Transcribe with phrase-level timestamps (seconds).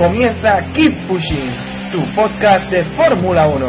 [0.00, 1.52] Comienza Keep Pushing,
[1.92, 3.60] tu podcast de Fórmula 1.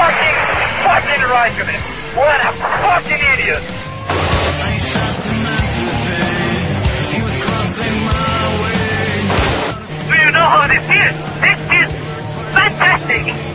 [0.00, 0.36] Fucking,
[0.82, 1.80] fucking Raikkonen.
[2.16, 3.62] What a fucking idiot.
[10.08, 11.12] Do you know how this is?
[11.44, 11.90] This is
[12.56, 13.49] fantastic.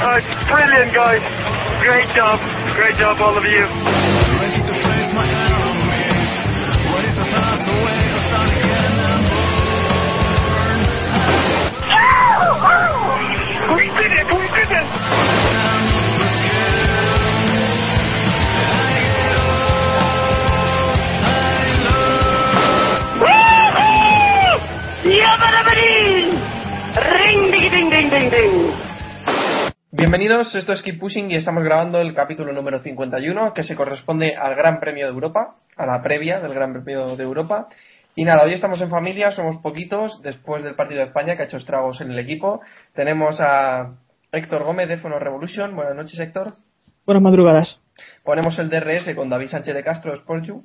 [0.00, 1.20] Uh, brilliant, guys.
[1.82, 2.38] Great job.
[2.76, 3.66] Great job, all of you.
[13.74, 14.26] We did it!
[14.30, 14.86] We did it!
[26.98, 28.57] Ring, ding, ding, ding, ding, ding.
[29.98, 34.36] Bienvenidos, esto es Keep Pushing y estamos grabando el capítulo número 51 que se corresponde
[34.36, 37.66] al Gran Premio de Europa, a la previa del Gran Premio de Europa.
[38.14, 41.46] Y nada, hoy estamos en familia, somos poquitos después del partido de España que ha
[41.46, 42.60] hecho estragos en el equipo.
[42.94, 43.96] Tenemos a
[44.30, 45.74] Héctor Gómez de Fono Revolution.
[45.74, 46.54] Buenas noches, Héctor.
[47.04, 47.80] Buenas madrugadas.
[48.22, 50.64] Ponemos el DRS con David Sánchez de Castro de Sportju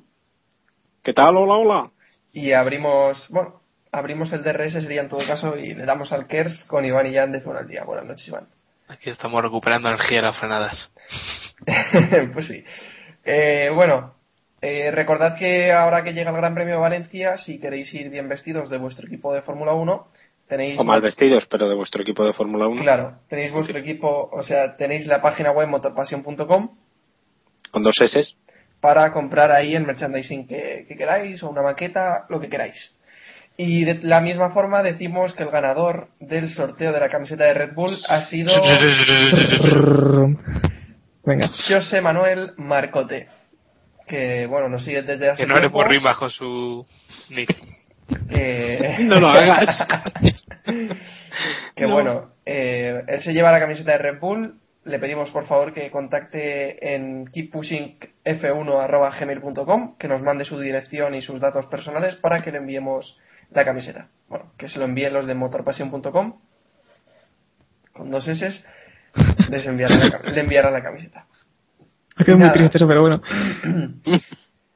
[1.02, 1.36] ¿Qué tal?
[1.36, 1.90] Hola, hola.
[2.32, 6.66] y abrimos, bueno, abrimos el DRS sería en todo caso y le damos al KERS
[6.68, 7.82] con Iván y Jan de Fono al Día.
[7.82, 8.46] Buenas noches, Iván.
[8.88, 10.92] Aquí estamos recuperando energía de las frenadas.
[12.32, 12.64] pues sí.
[13.24, 14.14] Eh, bueno,
[14.60, 18.28] eh, recordad que ahora que llega el Gran Premio de Valencia, si queréis ir bien
[18.28, 20.08] vestidos de vuestro equipo de Fórmula 1,
[20.48, 20.78] tenéis...
[20.78, 22.82] O mal vestidos, pero de vuestro equipo de Fórmula 1.
[22.82, 26.76] Claro, tenéis vuestro equipo, o sea, tenéis la página web motorpassion.com
[27.70, 28.34] Con dos S.
[28.80, 32.94] para comprar ahí el merchandising que, que queráis o una maqueta, lo que queráis.
[33.56, 37.54] Y de la misma forma decimos que el ganador del sorteo de la camiseta de
[37.54, 38.52] Red Bull ha sido
[41.24, 41.48] Venga.
[41.68, 43.28] José Manuel Marcote,
[44.06, 46.84] que bueno, nos sigue desde hace Que no le por bajo su
[47.30, 47.48] nick.
[48.28, 49.86] que- No lo hagas.
[51.76, 51.92] que No.
[51.94, 54.58] bueno, eh, él se lleva la camiseta de Red Bull.
[54.84, 61.40] Le pedimos por favor que contacte en keeppushingf1.gmail.com, que nos mande su dirección y sus
[61.40, 63.16] datos personales para que le enviemos
[63.50, 64.08] la camiseta.
[64.28, 66.38] Bueno, que se lo envíen los de motorpassion.com
[67.92, 68.64] con dos S,
[69.50, 71.26] les enviarán la, le enviarán la camiseta.
[72.16, 73.22] Quedado muy triste eso, pero bueno.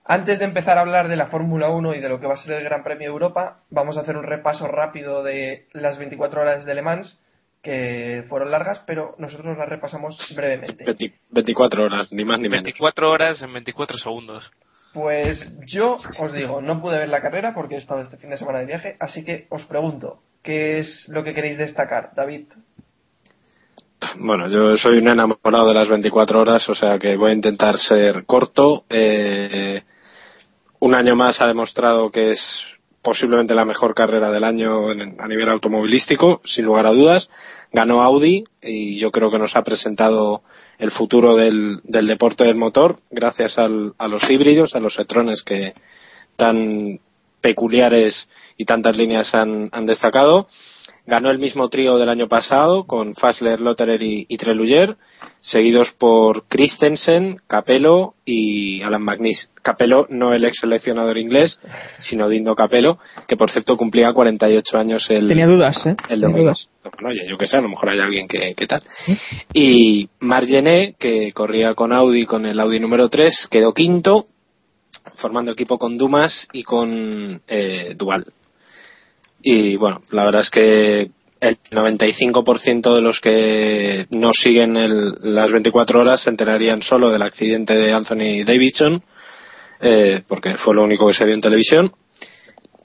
[0.04, 2.38] Antes de empezar a hablar de la Fórmula 1 y de lo que va a
[2.38, 6.40] ser el Gran Premio de Europa, vamos a hacer un repaso rápido de las 24
[6.40, 7.20] horas de Le Mans,
[7.62, 10.84] que fueron largas, pero nosotros las repasamos brevemente.
[10.84, 12.64] 20 24 horas, ni más ni menos.
[12.64, 14.50] 24 horas en 24 segundos.
[14.94, 18.38] Pues yo os digo, no pude ver la carrera porque he estado este fin de
[18.38, 22.46] semana de viaje, así que os pregunto, ¿qué es lo que queréis destacar, David?
[24.18, 27.78] Bueno, yo soy un enamorado de las 24 horas, o sea que voy a intentar
[27.78, 28.84] ser corto.
[28.88, 29.82] Eh,
[30.80, 32.77] un año más ha demostrado que es
[33.08, 37.30] posiblemente la mejor carrera del año en- a nivel automovilístico, sin lugar a dudas.
[37.72, 40.42] Ganó Audi y yo creo que nos ha presentado
[40.78, 45.72] el futuro del, deporte del motor gracias a los híbridos, a los electrones que
[46.36, 47.00] tan
[47.40, 48.28] peculiares
[48.58, 50.46] y tantas líneas han destacado.
[51.08, 54.98] Ganó el mismo trío del año pasado con Fassler, Lotterer y, y Treluyer,
[55.40, 59.48] seguidos por Christensen, Capello y Alan McNeese.
[59.62, 61.60] Capello, no el ex seleccionador inglés,
[61.98, 65.96] sino Dindo Capello, que por cierto cumplía 48 años el, Tenía dudas, ¿eh?
[66.10, 66.42] el domingo.
[66.42, 66.68] dudas.
[66.82, 68.82] Bueno, oye, yo que sé, a lo mejor hay alguien que, que tal.
[69.54, 74.26] Y Marc Gené, que corría con Audi con el Audi número 3, quedó quinto,
[75.16, 78.26] formando equipo con Dumas y con eh, Dual.
[79.50, 81.10] Y bueno, la verdad es que
[81.40, 87.22] el 95% de los que no siguen el- las 24 horas se enterarían solo del
[87.22, 89.02] accidente de Anthony Davidson,
[89.80, 91.92] eh, porque fue lo único que se vio en televisión.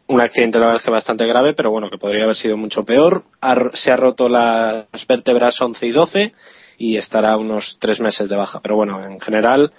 [0.08, 2.86] Un accidente, la verdad es que bastante grave, pero bueno, que podría haber sido mucho
[2.86, 3.24] peor.
[3.42, 6.32] Ha- se ha roto las vértebras 11 y 12
[6.78, 8.62] y estará unos tres meses de baja.
[8.62, 9.74] Pero bueno, en general,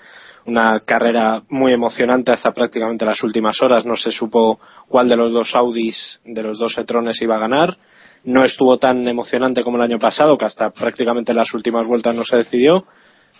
[0.46, 3.87] una carrera muy emocionante hasta prácticamente las últimas horas.
[3.87, 4.58] No se supo
[4.88, 7.76] cuál de los dos Audis, de los dos Etrones iba a ganar.
[8.25, 12.25] No estuvo tan emocionante como el año pasado, que hasta prácticamente las últimas vueltas no
[12.25, 12.85] se decidió.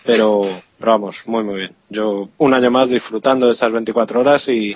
[0.03, 0.43] Pero,
[0.77, 1.75] pero vamos, muy, muy bien.
[1.89, 4.75] Yo un año más disfrutando de estas 24 horas y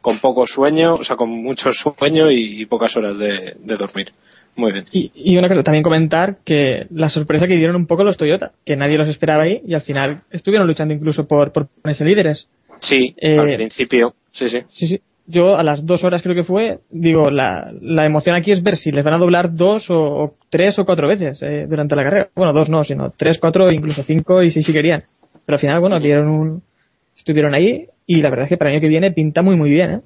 [0.00, 4.12] con poco sueño, o sea, con mucho sueño y, pocas horas de dormir.
[4.56, 4.84] Muy bien.
[4.92, 8.52] Y, y una cosa, también comentar que la sorpresa que dieron un poco los Toyota,
[8.64, 12.46] que nadie los esperaba ahí y al final estuvieron luchando incluso por, por ponerse líderes.
[12.80, 14.60] Sí, Eh, al principio, sí, sí.
[14.70, 15.00] Sí, sí.
[15.26, 18.76] Yo a las dos horas creo que fue, digo, la, la emoción aquí es ver
[18.76, 22.04] si les van a doblar dos o, o tres o cuatro veces eh, durante la
[22.04, 22.28] carrera.
[22.36, 25.04] Bueno, dos no, sino tres, cuatro, incluso cinco y seis si querían.
[25.46, 26.62] Pero al final, bueno, dieron un,
[27.16, 29.70] estuvieron ahí y la verdad es que para el año que viene pinta muy muy
[29.70, 30.00] bien, ¿eh?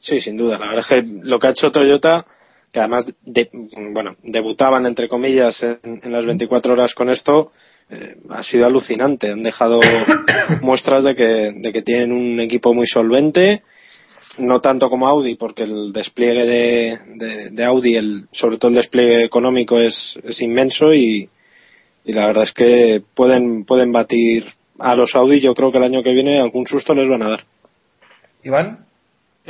[0.00, 0.58] Sí, sin duda.
[0.58, 2.26] La verdad es que lo que ha hecho Toyota,
[2.72, 3.50] que además, de-
[3.92, 7.52] bueno, debutaban entre comillas en, en las 24 horas con esto,
[7.90, 9.30] eh, ha sido alucinante.
[9.32, 9.80] Han dejado
[10.60, 11.24] muestras de que,
[11.54, 13.62] de que tienen un equipo muy solvente,
[14.38, 18.76] no tanto como Audi, porque el despliegue de, de- de Audi, el, sobre todo el
[18.76, 21.28] despliegue económico, es, es inmenso y,
[22.04, 24.44] y la verdad es que pueden, pueden batir
[24.78, 25.40] a los Audi.
[25.40, 27.40] Yo creo que el año que viene algún susto les van a dar.
[28.44, 28.84] Iván,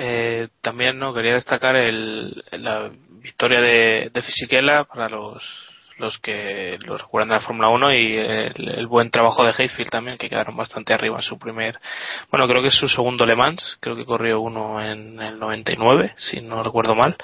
[0.00, 2.90] Eh, también no quería destacar el, la
[3.28, 5.42] victoria de, de Fisichella para los
[5.98, 9.90] los que lo recuerdan de la Fórmula 1 y el, el buen trabajo de Hayfield
[9.90, 11.80] también que quedaron bastante arriba en su primer
[12.30, 16.14] bueno creo que es su segundo Le Mans creo que corrió uno en el 99
[16.16, 17.16] si no recuerdo mal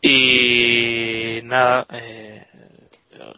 [0.00, 2.46] y nada eh,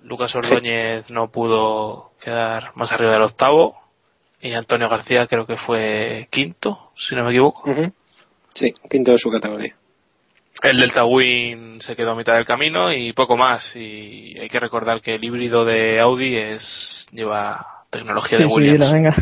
[0.02, 3.80] Lucas Ordóñez no pudo quedar más arriba del octavo
[4.42, 7.64] y Antonio García creo que fue quinto si no me equivoco.
[8.54, 9.74] Sí, quinto de su categoría.
[10.62, 13.74] El Delta Wing se quedó a mitad del camino y poco más.
[13.74, 18.54] Y hay que recordar que el híbrido de Audi es lleva tecnología Sí, de sí,
[18.54, 18.80] Williams.
[18.80, 19.14] la venga.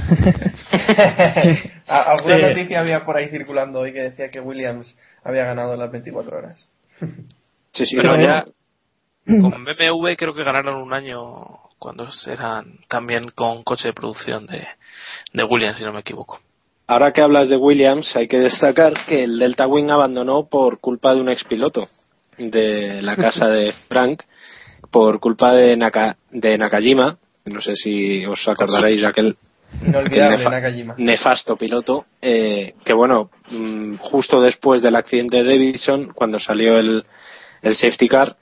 [1.87, 2.43] ¿A- ¿alguna Sí.
[2.43, 6.67] noticia había por ahí circulando hoy que decía que Williams había ganado las 24 horas?
[7.73, 8.45] Sí, sí, Pero ya
[9.27, 11.45] con BMW creo que ganaron un año
[11.79, 14.67] cuando eran también con coche de producción de,
[15.33, 16.41] de Williams, si no me equivoco.
[16.89, 21.15] Ahora que hablas de Williams, hay que destacar que el Delta Wing abandonó por culpa
[21.15, 21.87] de un expiloto
[22.39, 24.23] de la casa de Frank,
[24.91, 27.19] por culpa de, Naka, de Nakajima.
[27.45, 29.37] No sé si os acordaréis de aquel,
[30.31, 30.51] nefa-
[30.99, 37.05] nefasto piloto, eh, que bueno, mm, justo después del accidente de Davidson, cuando salió el,
[37.63, 38.37] el safety car,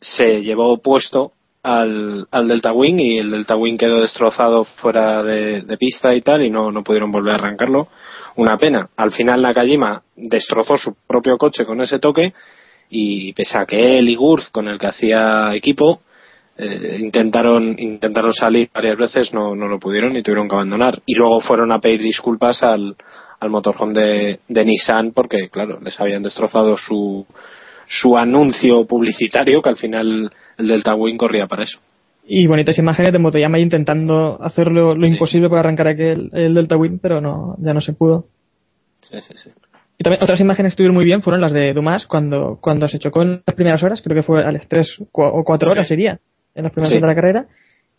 [0.00, 1.32] se llevó puesto
[1.66, 6.42] al, al Delta Wing y el Delta Wing quedó destrozado fuera de, pista y tal
[6.42, 7.88] y no, no pudieron volver a arrancarlo.
[8.36, 8.88] Una pena.
[8.96, 12.32] Al final Nakajima destrozó su propio coche con ese toque
[12.88, 16.02] y pese a que él y Gurz, con el que hacía equipo,
[16.56, 21.02] eh, intentaron intentaron salir varias veces, no, no lo pudieron y tuvieron que abandonar.
[21.04, 22.94] Y luego fueron a pedir disculpas al,
[23.40, 27.26] al motorhome de, de Nissan porque, claro, les habían destrozado su,
[27.86, 31.78] su anuncio publicitario que al final el Delta Wing corría para eso.
[32.28, 36.76] Y bonitas imágenes de Motoyama intentando hacer lo, lo imposible para arrancar aquel, el Delta
[36.76, 38.26] Wing, pero no, ya no se pudo.
[39.02, 39.50] Sí, sí, sí.
[39.98, 42.98] Y también otras imágenes que estuvieron muy bien fueron las de Dumas cuando, cuando se
[42.98, 46.18] chocó en las primeras horas, creo que fue a las 3 o 4 horas sería,
[46.54, 46.96] en las primeras Sí.
[46.96, 47.46] horas de la carrera,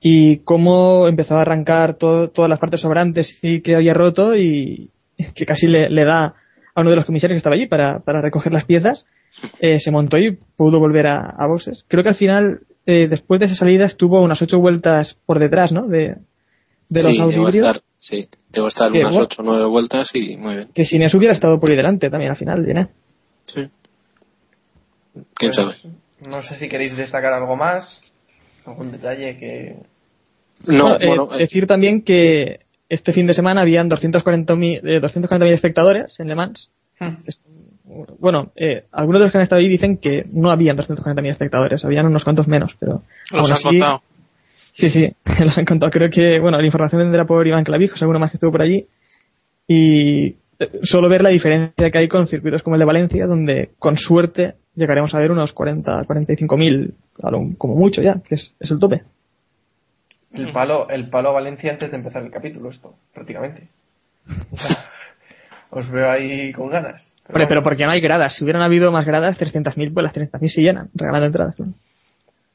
[0.01, 4.89] y cómo empezó a arrancar todo- todas las partes sobrantes y que había roto y
[5.33, 6.35] que casi le, le da
[6.75, 9.05] a uno de los comisarios que estaba allí para, para recoger las piezas,
[9.59, 11.85] eh, se montó y pudo volver a, a boxes.
[11.87, 15.71] Creo que al final, eh, después de esa salida, estuvo unas 8 vueltas por detrás,
[15.71, 15.87] ¿no?
[15.87, 16.15] De,
[16.89, 17.55] de los sí, híbridos.
[17.55, 19.19] estar, sí, a estar unas bueno.
[19.25, 20.69] 8 o 9 vueltas y muy bien.
[20.73, 22.87] Que sin eso hubiera estado por ahí delante también al final, ¿eh?
[23.45, 23.67] Sí.
[25.33, 25.93] ¿Quién Pues, sabe?
[26.27, 28.01] No sé si queréis destacar algo más,
[28.65, 29.75] algún detalle que...
[30.65, 35.01] No, Bueno, eh, bueno, eh, decir también que este fin de semana habían 240.000 eh,
[35.01, 36.69] 240.000 espectadores en Le Mans.
[37.25, 37.39] Es-
[38.19, 41.83] Bueno, eh, algunos de los que han estado ahí dicen que no habían 240.000 espectadores,
[41.85, 43.01] habían unos cuantos menos, pero
[43.31, 44.01] Los aún han así- contado.
[44.73, 45.11] Sí, sí,
[45.43, 45.91] los han contado.
[45.91, 48.85] Creo que, bueno, la información vendrá por Iván Clavijo, seguro más que estuvo por allí.
[49.67, 50.35] Y eh,
[50.83, 54.55] solo ver la diferencia que hay con circuitos como el de Valencia, donde con suerte
[54.75, 56.93] llegaremos a ver unos 40, 45 mil,
[57.57, 59.01] como mucho ya, que es, es el tope.
[60.33, 63.69] El palo, el palo a Valencia antes de empezar el capítulo, esto, prácticamente.
[64.51, 64.77] O sea,
[65.71, 67.11] os veo ahí con ganas.
[67.27, 68.35] Hombre, pero porque no hay gradas.
[68.35, 71.55] Si hubieran habido más gradas, 300.000, pues las 300.000 se llenan, regalando entradas.
[71.55, 71.73] claro.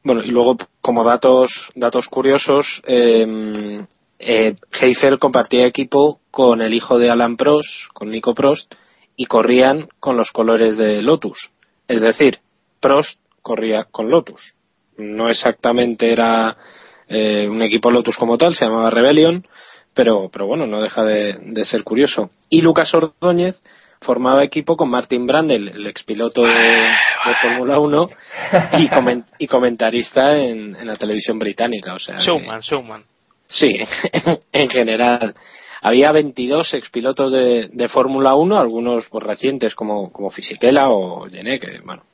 [0.04, 3.86] Bueno, y luego, como datos, datos curiosos, eh,
[4.18, 8.74] eh, Heysel compartía equipo con el hijo de Alan Prost, con Nico Prost,
[9.14, 11.52] y corrían con los colores de Lotus.
[11.86, 12.38] Es decir,
[12.80, 14.54] Prost corría con Lotus.
[14.96, 16.56] No exactamente era
[17.08, 19.44] eh, un equipo Lotus como tal, se llamaba Rebellion,
[19.94, 22.30] pero, pero bueno, no deja de, de ser curioso.
[22.48, 23.62] Y Lucas Ordóñez
[24.02, 28.08] formaba equipo con Martin Brandel, el expiloto de, de Fórmula 1
[28.78, 31.94] y, comen- y comentarista en, en la televisión británica.
[31.94, 33.04] O sea, que- Showman, showman.
[33.46, 33.76] Sí,
[34.52, 35.34] en general.
[35.84, 41.58] Había 22 expilotos de, de Fórmula 1, algunos pues, recientes como, como Fisichella o Gené,
[41.58, 42.04] que bueno,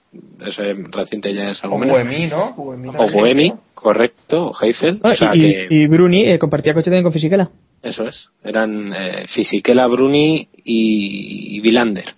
[0.40, 1.96] ese reciente ya es algo O menos.
[1.96, 2.54] Buemi, ¿no?
[2.54, 3.60] Buemi O Buemi, ¿no?
[3.74, 5.00] correcto, o Heysel.
[5.02, 7.48] Ah, o sea y, que y Bruni eh, compartía coche también con Fisichella.
[7.82, 8.28] eso es.
[8.42, 12.14] Eran eh, Fisichella, Bruni y, y Vilander,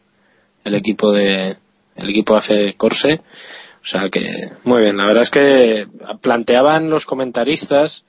[0.64, 1.56] el equipo de
[1.96, 3.20] el equipo hace Corse.
[3.82, 4.28] O sea que
[4.64, 4.96] muy bien.
[4.96, 5.86] La verdad es que
[6.20, 8.04] planteaban los comentaristas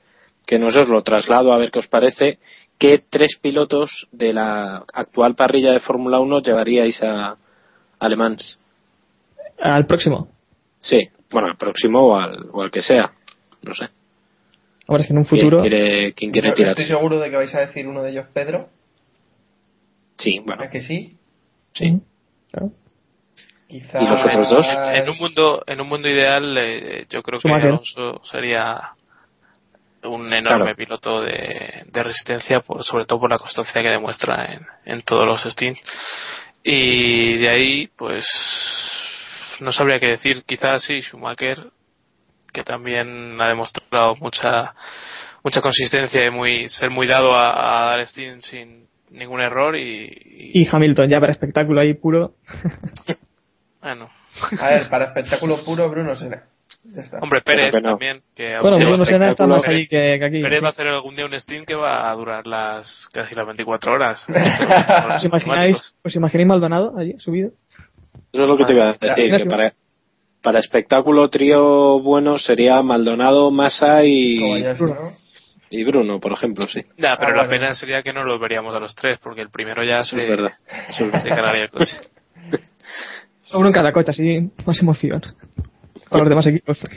[0.46, 2.38] que no sé, os lo traslado a ver qué os parece,
[2.78, 7.36] qué tres pilotos de la actual parrilla de Fórmula 1 llevaríais a
[7.98, 8.36] Alemán.
[9.62, 10.28] Al próximo.
[10.80, 13.12] Sí, bueno, al próximo o al, o al que sea.
[13.62, 13.86] No sé.
[14.88, 15.60] Ahora es que en un ¿Quién futuro.
[15.60, 16.82] quiere, quién quiere Yo tirarse?
[16.82, 18.68] Estoy seguro de que vais a decir uno de ellos, Pedro.
[20.18, 21.16] Sí, bueno, ¿A que sí?
[21.72, 22.00] sí.
[22.50, 22.70] Claro.
[23.68, 24.02] Quizá...
[24.02, 24.66] ¿Y los otros dos?
[24.92, 27.48] En un mundo, en un mundo ideal, eh, yo creo que.
[27.50, 28.90] Alonso sería
[30.04, 30.76] un enorme Claro.
[30.76, 35.24] piloto de, de resistencia, por, sobre todo por la constancia que demuestra en, en todos
[35.24, 35.80] los stints.
[36.64, 38.26] Y de ahí, pues,
[39.62, 40.42] no sabría qué decir.
[40.44, 41.70] Quizás sí, Schumacher,
[42.52, 44.74] que también ha demostrado mucha
[45.44, 50.04] mucha consistencia y muy ser muy dado a, a dar stint sin ningún error y,
[50.54, 52.34] y- Y Hamilton, ya para espectáculo ahí puro.
[53.82, 54.08] bueno
[54.60, 56.46] A ver, para espectáculo puro, Bruno está.
[57.20, 57.90] hombre Pérez que no.
[57.90, 60.42] también que Bueno, Bruno Senna está más ahí que, que aquí.
[60.42, 63.46] Pérez va a hacer algún día un Steam que va a durar las casi las
[63.46, 64.24] 24 horas.
[65.16, 67.50] ¿Os imagináis, ¿Os imagináis Maldonado allí subido?
[68.32, 69.72] Eso es lo que te iba a decir, que para,
[70.42, 75.12] para espectáculo trío bueno sería Maldonado, Massa y, Kobayashi, ¿no?
[75.70, 76.80] y Bruno, por ejemplo, sí.
[76.98, 77.50] Ya, pero Ah, la bueno.
[77.50, 80.22] pena sería que no los veríamos a los tres, porque el primero ya Eso se,
[80.24, 80.52] es verdad.
[80.88, 81.96] Eso es se ganaría el coche.
[83.54, 85.20] Uno en cada coche, así más emoción.
[86.08, 86.78] Con los demás equipos.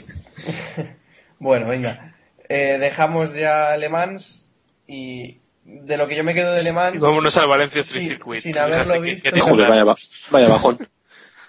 [1.38, 2.14] Bueno, venga.
[2.48, 4.46] Eh, dejamos ya Le Mans
[4.86, 8.02] y de lo que yo me quedo de Le Mans, Y vámonos al Valencia Street
[8.04, 8.40] Sí, Circuit.
[8.42, 9.22] sin O sea, haberlo que- visto.
[9.22, 9.68] que te Joder, jodas.
[9.68, 9.94] vaya,
[10.30, 10.88] vaya bajón.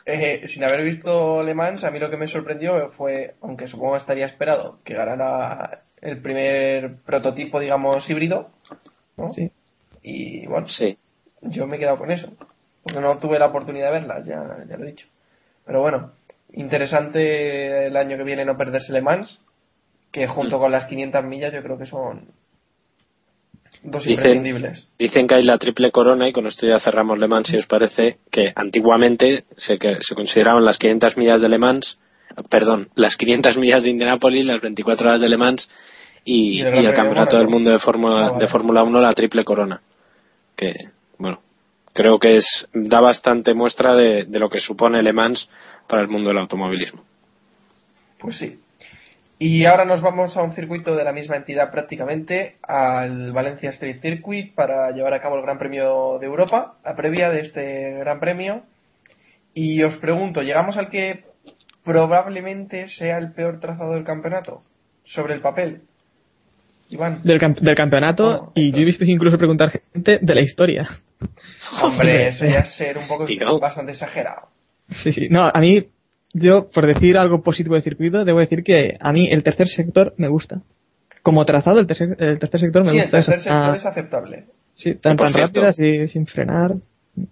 [0.08, 3.98] Eh, sin haber visto Le Mans, a mí lo que me sorprendió fue, aunque supongo
[3.98, 8.50] estaría esperado, que ganara el primer prototipo, digamos, híbrido.
[9.18, 9.28] ¿no?
[9.30, 9.52] Sí.
[10.02, 10.98] Y bueno, Sí.
[11.42, 12.32] yo me he quedado con eso.
[12.84, 15.08] Porque no tuve la oportunidad de verlas, ya, ya lo he dicho.
[15.66, 16.14] Pero bueno,
[16.54, 19.42] interesante el año que viene no perderse Le Mans,
[20.12, 22.30] que junto con las 500 millas yo creo que son
[23.84, 24.88] dos Dicen- imprescindibles.
[24.98, 27.66] Dicen que hay la triple corona y con esto ya cerramos Le Mans, si os
[27.68, 31.98] parece, que antiguamente se, que, se consideraban las 500 millas de Le Mans,
[32.50, 35.70] perdón, las 500 millas de Indianápolis, las 24 horas de Le Mans
[36.26, 39.14] y, Y el y el Campeonato del Mundo de Fórmula Ah, de Fórmula 1 la
[39.14, 39.82] triple corona.
[40.56, 40.74] Que,
[41.18, 41.40] bueno,
[41.94, 45.50] creo que es da bastante muestra de, de lo que supone Le Mans
[45.88, 47.04] para el mundo del automovilismo.
[48.20, 48.60] Pues sí.
[49.40, 54.02] Y ahora nos vamos a un circuito de la misma entidad prácticamente, al Valencia Street
[54.02, 58.20] Circuit, para llevar a cabo el Gran Premio de Europa, la previa de este Gran
[58.20, 58.64] Premio.
[59.54, 61.24] Y os pregunto, ¿llegamos al que
[61.84, 64.64] probablemente sea el peor trazado del campeonato?
[65.04, 65.82] Sobre el papel.
[66.90, 67.22] Iván.
[67.24, 68.24] Del, cam- del campeonato.
[68.26, 70.90] Bueno, y yo he visto incluso preguntar gente de la historia.
[71.84, 73.60] Hombre, eso ya es ser un poco Tío.
[73.60, 74.48] bastante exagerado.
[75.04, 75.28] Sí, sí.
[75.30, 75.86] No, a mí,
[76.40, 80.14] yo, por decir algo positivo del circuito, debo decir que a mí el tercer sector
[80.18, 80.62] me gusta.
[81.24, 83.18] Como trazado, el tercer, el tercer sector me Sí, el gusta.
[83.18, 84.46] tercer sector Ah, es aceptable.
[84.76, 86.76] sí, tan, tan rápidas y sin frenar.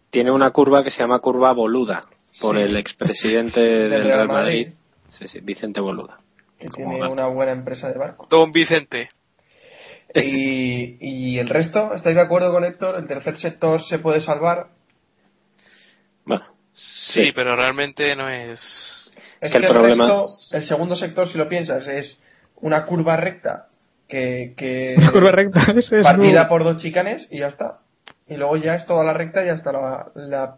[0.09, 2.05] Tiene una curva que se llama curva Boluda,
[2.41, 2.61] por Sí.
[2.63, 4.65] el expresidente del Real Madrid.
[4.67, 4.67] Madrid,
[5.07, 6.17] sí, sí, Vicente Boluda.
[6.59, 7.13] que tiene gato.
[7.13, 8.27] una buena empresa de barco.
[8.29, 9.09] Don Vicente.
[10.13, 12.95] Y, y el resto, ¿estáis de acuerdo con Héctor?
[12.97, 14.67] ¿El tercer sector se puede salvar?
[16.25, 18.59] Bueno, Sí, pero realmente no es.
[19.45, 22.17] Es que el el, problema- resto, el segundo sector, si lo piensas, es
[22.61, 23.67] una curva recta
[24.07, 25.61] que, que Una curva recta.
[25.77, 27.79] Eso es partida muy- por dos chicanes y ya está.
[28.27, 30.55] Y luego ya es toda la recta y hasta la, la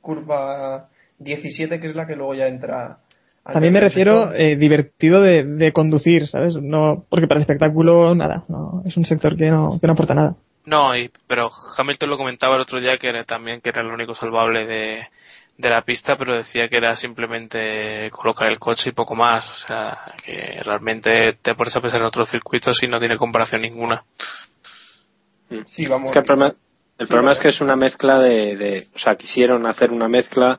[0.00, 2.98] curva 17, que es la que luego ya entra.
[3.44, 6.54] al También me refiero eh, divertido de, de conducir, ¿sabes?
[6.54, 8.44] No, porque para el espectáculo, nada.
[8.48, 10.34] No, es un sector que no, que no aporta nada.
[10.64, 13.88] No, y, pero Hamilton lo comentaba el otro día que era también que era el
[13.88, 15.02] único salvable de,
[15.58, 19.48] de la pista, pero decía que era simplemente colocar el coche y poco más.
[19.48, 23.62] O sea, que realmente te pones a pensar en otros circuitos y no tiene comparación
[23.62, 24.04] ninguna.
[25.66, 26.06] Sí, vamos.
[26.08, 26.48] Es que el problema,
[26.98, 27.36] el Sí, problema vamos.
[27.38, 30.58] es que es una mezcla de, de- o sea, quisieron hacer una mezcla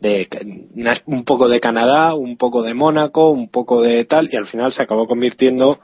[0.00, 0.28] de
[0.76, 4.46] una- un poco de Canadá, un poco de Mónaco, un poco de tal, y al
[4.46, 5.80] final se acabó convirtiendo,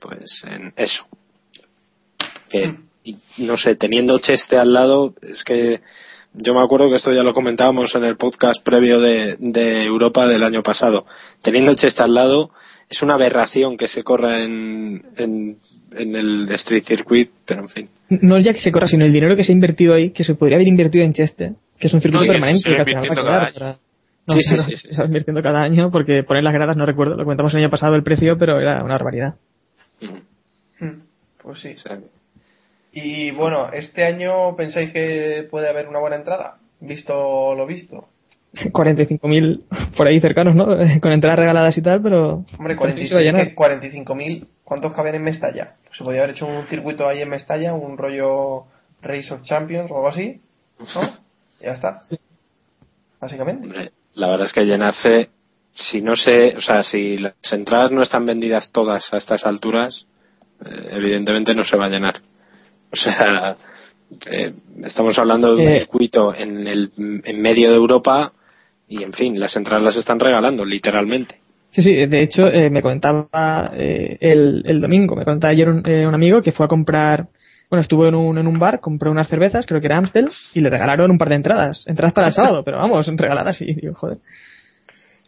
[0.00, 1.06] pues, en eso.
[2.50, 2.88] Que, Mm.
[3.04, 5.80] y, no sé, teniendo Cheste al lado, es que
[6.34, 10.26] yo me acuerdo que esto ya lo comentábamos en el podcast previo de, de Europa
[10.26, 11.04] del año pasado.
[11.42, 12.50] Teniendo Cheste al lado,
[12.88, 15.56] es una aberración que se corra en, en,
[15.94, 17.88] en el Street Circuit, pero en fin.
[18.08, 20.24] No es ya que se corra, sino el dinero que se ha invertido ahí, que
[20.24, 22.62] se podría haber invertido en Cheste, que es un circuito se permanente.
[22.62, 23.78] sigue que invirtiendo va a cada quedar para-
[24.26, 24.82] No, Sí, sí, no, sí, sí.
[24.82, 27.70] se está invirtiendo cada año porque poner las gradas no recuerdo, lo comentamos el año
[27.70, 29.34] pasado el precio, pero era una barbaridad.
[30.80, 31.00] Mm,
[31.42, 31.72] Pues sí.
[31.74, 31.98] O sea,
[32.92, 38.08] Y bueno, este año pensáis que puede haber una buena entrada, visto lo visto.
[38.52, 40.66] 45.000 por ahí cercanos, ¿no?
[41.00, 42.44] Con entradas regaladas y tal, pero...
[42.58, 43.54] Hombre, pero sí se va a llenar.
[43.54, 45.74] 45 45.000, ¿cuántos caben en Mestalla?
[45.96, 48.64] Se podría haber hecho un circuito ahí en Mestalla, un rollo
[49.00, 50.40] Race of Champions o algo así,
[50.78, 50.86] ¿no?
[51.60, 51.98] Ya está.
[53.20, 53.66] Básicamente.
[53.66, 55.30] hombre, la verdad es que llenarse,
[55.72, 60.06] si no sé, o sea, si las entradas no están vendidas todas a estas alturas,
[60.64, 62.14] eh, evidentemente no se va a llenar.
[62.92, 63.56] O sea,
[64.30, 64.52] eh,
[64.84, 65.78] estamos hablando de un Eh.
[65.80, 66.90] circuito en, el,
[67.24, 68.32] en medio de Europa
[68.88, 71.36] y, en fin, las entradas las están regalando, literalmente.
[71.70, 75.82] Sí, sí, de hecho eh, me comentaba eh, el, el domingo, me contaba ayer un,
[75.88, 77.28] eh, un amigo que fue a comprar,
[77.70, 80.60] bueno, estuvo en un, en un bar, compró unas cervezas, creo que era Amstel, y
[80.60, 83.94] le regalaron un par de entradas, entradas para el sábado, pero vamos, regaladas y digo,
[83.94, 84.18] joder.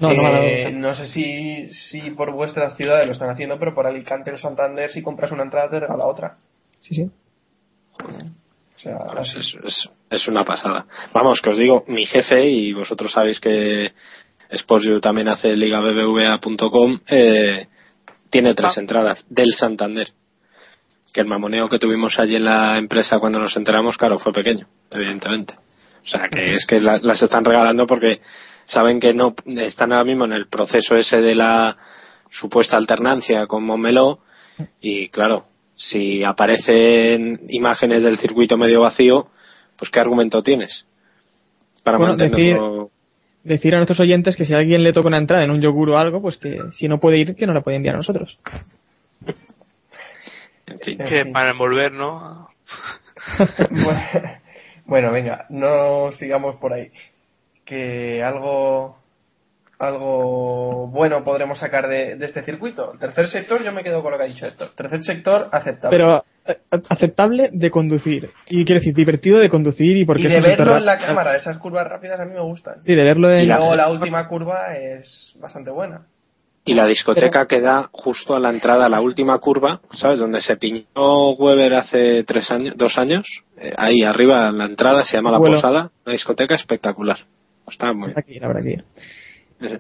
[0.01, 3.59] No, Sí, no, no, eh, no sé si, si por vuestras ciudades lo están haciendo,
[3.59, 6.35] pero por Alicante o Santander, si compras una entrada, te regala otra.
[6.83, 7.11] sí, sí.
[8.03, 9.39] O sea, Pues así.
[9.39, 10.87] es, es- es una pasada.
[11.13, 13.93] Vamos, que os digo, mi jefe, y vosotros sabéis que
[14.57, 17.67] SportsU también hace ligabbva.com, eh,
[18.31, 20.09] tiene tres entradas del Santander.
[21.13, 24.67] Que el mamoneo que tuvimos allí en la empresa cuando nos enteramos, claro, fue pequeño,
[24.91, 25.55] evidentemente.
[26.05, 28.21] O sea, que es que la- las están regalando porque
[28.67, 31.77] saben que no están ahora mismo en el proceso ese de la
[32.31, 34.19] supuesta alternancia con Montmeló
[34.81, 39.29] y claro, si aparecen imágenes del circuito medio vacío,
[39.77, 40.87] pues qué argumento tienes
[41.83, 42.91] para Bueno, mantenerlo.
[43.45, 45.91] Decir a nuestros oyentes que si a alguien le toca una entrada en un yogur
[45.91, 48.39] o algo, pues que si no puede ir, que no la puede enviar a nosotros.
[50.67, 50.99] En fin.
[50.99, 52.49] Que para envolver, ¿no?
[54.87, 56.91] Bueno, venga, no sigamos por ahí.
[57.65, 58.99] Que algo
[59.79, 62.93] algo bueno podremos sacar de, de este circuito.
[62.99, 64.71] Tercer sector, yo me quedo con lo que ha dicho Héctor.
[64.75, 65.97] Tercer sector, aceptable.
[65.97, 66.59] Pero eh,
[66.91, 68.31] aceptable de conducir.
[68.49, 71.59] Y quiero decir, divertido de conducir y porque y de verlo en la cámara, esas
[71.59, 72.81] curvas rápidas a mí me gustan.
[72.81, 76.03] Sí, de verlo en y luego la última curva es bastante buena.
[76.67, 80.19] Y la discoteca que da justo a la entrada a la última curva, ¿sabes?
[80.19, 83.27] Donde se piñó Weber hace tres años, dos años.
[83.59, 85.39] Eh, ahí arriba en la entrada se llama La.
[85.39, 87.19] Posada, una discoteca espectacular.
[87.69, 88.85] Está muy Habrá que ir, habrá que bien.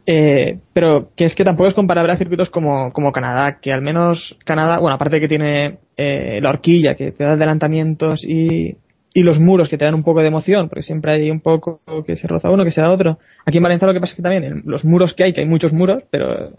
[0.06, 3.82] Eh, pero que es que tampoco es comparable a circuitos como, como Canadá, que al
[3.82, 8.76] menos Canadá, bueno, aparte que tiene eh, la horquilla, que te da adelantamientos y,
[9.12, 11.80] y los muros que te dan un poco de emoción, porque siempre hay un poco
[12.06, 13.18] que se roza uno, que se da otro.
[13.44, 15.46] Aquí en Valencia lo que pasa es que también los muros que hay, que hay
[15.46, 16.52] muchos muros, pero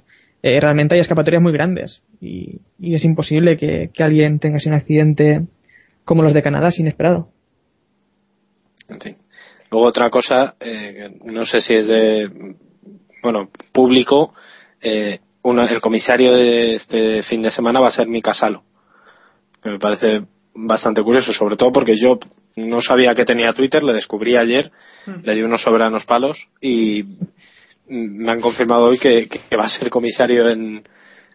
[0.43, 4.69] eh, realmente hay escapatorias muy grandes y, y es imposible que, que alguien tenga así
[4.69, 5.41] un accidente
[6.03, 7.29] como los de Canadá, sin inesperado.
[8.87, 9.15] En fin.
[9.71, 12.29] Luego otra cosa, eh, no sé si es de,
[13.25, 14.33] bueno, público,
[14.81, 18.61] eh, una- el comisario de este fin de semana va a ser Mika Salo,
[19.61, 20.21] que me parece
[20.53, 22.19] bastante curioso, sobre todo porque yo
[22.55, 24.71] no sabía que tenía Twitter, le descubrí ayer,
[25.23, 29.69] le di unos soberanos palos y mm, me han confirmado hoy que, que va a
[29.69, 30.83] ser comisario en,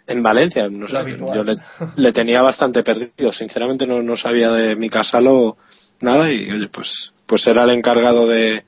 [0.07, 0.69] en Valencia.
[0.71, 0.95] No sé,
[1.35, 1.55] yo le,
[1.97, 5.57] le tenía bastante perdido, sinceramente no, no sabía de Mika Salo
[6.01, 8.65] nada y oye, pues, pues será el encargado de,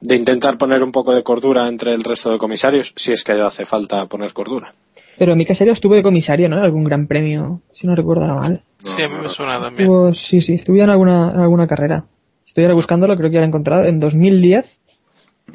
[0.00, 3.32] de intentar poner un poco de cordura entre el resto de comisarios, si es que
[3.32, 4.72] hace falta poner cordura.
[5.18, 6.58] Pero mi caserio estuvo de comisario, ¿no?
[6.58, 8.62] En algún gran premio, si no recuerdo nada mal.
[8.84, 9.82] Sí, a mí me suena también.
[9.88, 12.04] Estuvo- sí, sí, estuvo en alguna, en alguna carrera.
[12.46, 13.84] Estoy ahora buscándolo, creo que ya lo he encontrado.
[13.84, 14.64] En 2010.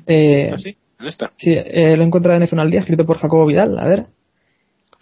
[0.08, 0.76] Eh, ¿Así?
[1.00, 1.32] ¿En esta?
[1.38, 3.78] sí, eh, lo he encontrado en F1 al día, escrito por Jacobo Vidal.
[3.80, 4.06] A ver.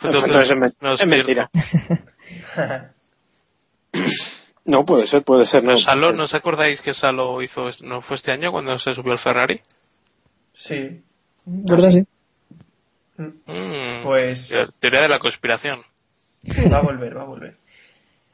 [0.03, 1.49] Entonces es, men- no es es mentira.
[4.65, 5.63] No, puede ser, puede ser.
[5.63, 8.93] ¿No, No, Salo, ¿No os acordáis que Salo hizo, no fue este año cuando se
[8.93, 9.59] subió al Ferrari?
[10.53, 11.01] Sí.
[11.45, 11.89] ¿Verdad?
[11.91, 12.03] Sí.
[13.17, 15.81] Mm, Pues Teoría de la conspiración.
[16.71, 17.55] va a volver, va a volver.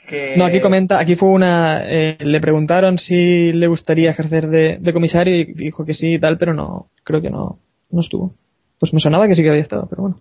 [0.07, 0.35] Que...
[0.37, 4.93] No, aquí comenta, aquí fue una, eh, le preguntaron si le gustaría ejercer de, de
[4.93, 7.59] comisario y dijo que sí y tal, pero no, creo que no,
[7.91, 8.33] no estuvo.
[8.79, 10.19] Pues me sonaba que sí que había estado, pero bueno.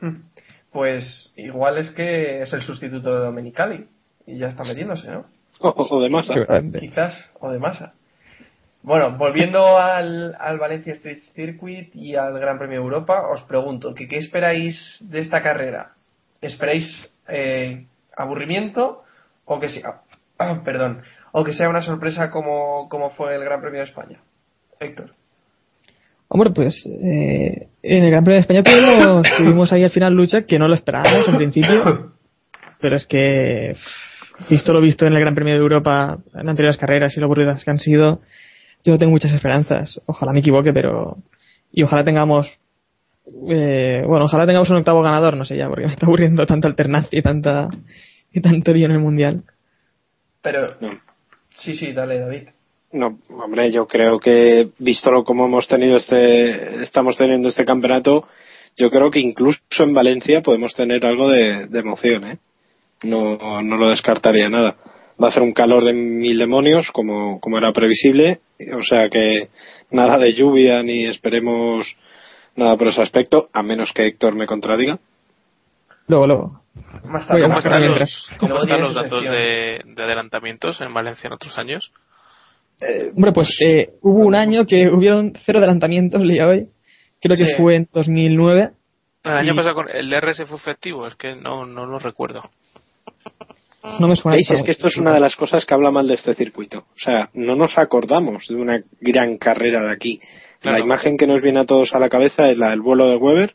[0.00, 0.22] Hmm.
[0.72, 3.86] Pues igual es que es el sustituto de Domenicali
[4.26, 5.24] y ya está metiéndose, ¿no?
[5.60, 6.34] O, o de masa.
[6.80, 7.94] Quizás, o de masa.
[8.86, 13.92] Bueno, volviendo al, al Valencia Street Circuit y al Gran Premio de Europa, os pregunto,
[13.94, 15.92] ¿qué, qué esperáis de esta carrera?
[16.40, 17.86] ¿Esperáis eh,
[18.16, 19.02] aburrimiento
[19.44, 20.02] o que sea,
[20.38, 24.20] ah, perdón, o que sea una sorpresa como, como fue el Gran Premio de España?
[24.78, 25.10] Héctor.
[26.28, 30.42] Hombre, pues eh, en el Gran Premio de España tuvimos, tuvimos ahí al final lucha
[30.42, 32.12] que no lo esperábamos en principio,
[32.80, 34.05] pero es que pff,
[34.48, 37.64] visto lo visto en el Gran Premio de Europa en anteriores carreras y lo aburridas
[37.64, 38.20] que han sido,
[38.84, 40.00] yo no tengo muchas esperanzas.
[40.06, 41.16] Ojalá me equivoque, pero
[41.72, 42.46] y ojalá tengamos
[43.48, 46.68] eh, bueno, ojalá tengamos un octavo ganador, no sé ya, porque me está aburriendo tanta
[46.68, 47.68] alternancia y tanta
[48.32, 49.42] y tanto lío en el mundial.
[50.42, 51.00] Pero, No.
[51.54, 52.48] sí, sí, dale, David.
[52.92, 58.28] No, hombre, yo creo que visto lo como hemos tenido este, estamos teniendo este campeonato,
[58.76, 62.38] yo creo que incluso en Valencia podemos tener algo de, de emoción, ¿eh?
[63.02, 64.76] No, no lo descartaría nada.
[65.22, 68.40] Va a hacer un calor de mil demonios, como, como era previsible,
[68.78, 69.48] o sea que
[69.90, 71.96] nada de lluvia ni esperemos
[72.54, 74.98] nada por ese aspecto, a menos que Héctor me contradiga.
[76.08, 76.60] Luego, luego.
[77.02, 77.40] ¿Cómo están
[77.88, 81.92] los, cómo luego están los datos de, de adelantamientos en Valencia en otros años?
[82.80, 86.66] Eh, Hombre, pues eh, hubo un año que hubieron cero adelantamientos, leía hoy.
[87.22, 88.70] Creo que fue en 2009.
[89.24, 92.42] El año Y- pasado con el DRS fue efectivo, es que no, no lo recuerdo.
[94.00, 94.36] No me suena.
[94.36, 94.50] ¿Veis?
[94.50, 96.78] Es que esto es una de las cosas que habla mal de este circuito.
[96.78, 100.20] O sea, no nos acordamos de una gran carrera de aquí.
[100.60, 100.78] Claro.
[100.78, 103.16] La imagen que nos viene a todos a la cabeza es la del vuelo de
[103.16, 103.54] Weber,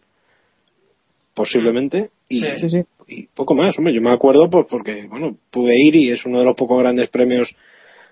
[1.33, 2.47] posiblemente, y, Sí.
[2.59, 2.83] Sí, sí.
[3.07, 3.77] y poco más.
[3.77, 6.79] Hombre, yo me acuerdo pues porque, bueno, pude ir y es uno de los pocos
[6.79, 7.53] grandes premios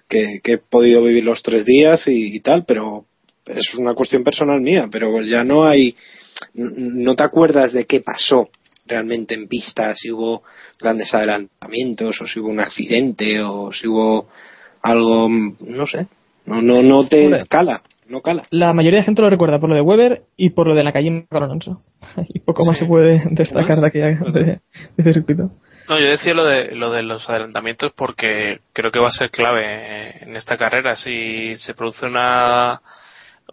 [0.09, 3.05] que, que he podido vivir los tres días y, y tal, pero
[3.45, 5.95] es una cuestión personal mía, pero ya no hay,
[6.53, 8.49] no te acuerdas de qué pasó
[8.89, 10.43] realmente en pista, si hubo
[10.79, 14.27] grandes adelantamientos o si hubo un accidente o si hubo
[14.81, 16.07] algo, no sé,
[16.45, 18.43] no, no, no te cala, no cala.
[18.49, 20.91] La mayoría de gente lo recuerda por lo de Weber y por lo de la
[20.91, 21.81] calle con Alonso.
[22.27, 24.59] Y poco más se puede destacar de aquella de,
[24.97, 25.51] de circuito.
[25.89, 29.31] No, yo decía lo de, lo de los adelantamientos porque creo que va a ser
[29.31, 30.95] clave en esta carrera.
[30.95, 32.79] Si se produce una,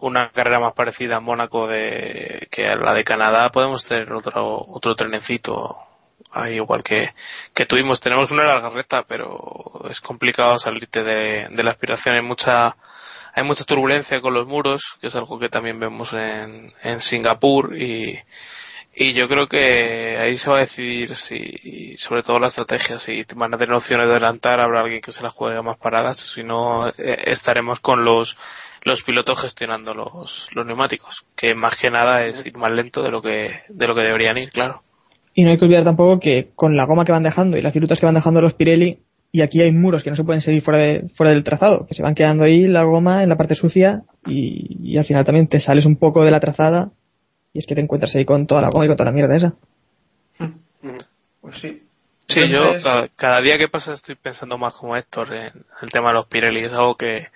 [0.00, 4.64] una carrera más parecida a Mónaco de, que a la de Canadá, podemos tener otro,
[4.68, 5.76] otro trenecito.
[6.32, 7.10] Ahí igual que,
[7.54, 8.00] que tuvimos.
[8.00, 12.14] Tenemos una larga recta, pero es complicado salirte de, de la aspiración.
[12.14, 12.76] Hay mucha,
[13.34, 17.76] hay mucha turbulencia con los muros, que es algo que también vemos en, en Singapur
[17.76, 18.18] y,
[18.98, 23.24] y yo creo que ahí se va a decidir si, sobre todo la estrategia, si
[23.36, 26.42] van a tener opciones de adelantar, habrá alguien que se la juegue más paradas, si
[26.42, 26.92] no eh,
[27.26, 28.36] estaremos con los
[28.84, 33.10] los pilotos gestionando los, los neumáticos, que más que nada es ir más lento de
[33.10, 34.82] lo que de lo que deberían ir, claro.
[35.34, 37.74] Y no hay que olvidar tampoco que con la goma que van dejando y las
[37.74, 38.98] virutas que van dejando los Pirelli,
[39.32, 41.94] y aquí hay muros que no se pueden seguir fuera, de- fuera del trazado, que
[41.94, 45.48] se van quedando ahí la goma en la parte sucia y, y al final también
[45.48, 46.90] te sales un poco de la trazada
[47.56, 49.34] y es que te encuentras ahí con toda la goma y con toda la mierda
[49.36, 49.54] esa.
[51.40, 51.82] Pues sí.
[52.28, 56.08] Sí, yo cada, cada día que pasa estoy pensando más como Héctor en el tema
[56.08, 57.28] de los Pirelli, es algo que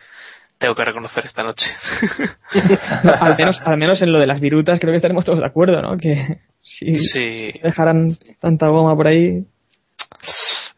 [0.58, 1.64] tengo que reconocer esta noche.
[3.20, 5.80] al, menos, al menos en lo de las virutas creo que estaremos todos de acuerdo,
[5.80, 5.96] ¿no?
[5.96, 9.44] Que si sí, dejaran tanta goma por ahí,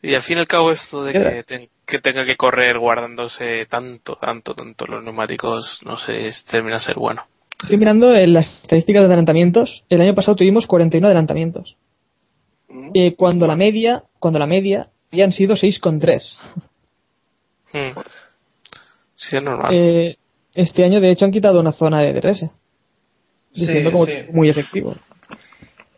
[0.02, 3.66] Y al fin y al cabo esto de que, ten- que tenga que correr guardándose
[3.66, 7.24] tanto, tanto, tanto los neumáticos, no sé, termina a ser bueno.
[7.62, 9.84] Estoy mirando en las estadísticas de adelantamientos.
[9.88, 11.76] El año pasado tuvimos 41 adelantamientos.
[12.94, 16.22] Eh, cuando la media, cuando la media habían sido 6,3.
[17.74, 17.98] Hmm.
[19.14, 19.72] Sí, es normal.
[19.74, 20.18] Eh,
[20.52, 22.50] este año, de hecho, han quitado una zona de DRS.
[23.54, 24.12] Diciendo Sí, como sí.
[24.30, 24.94] muy efectivo.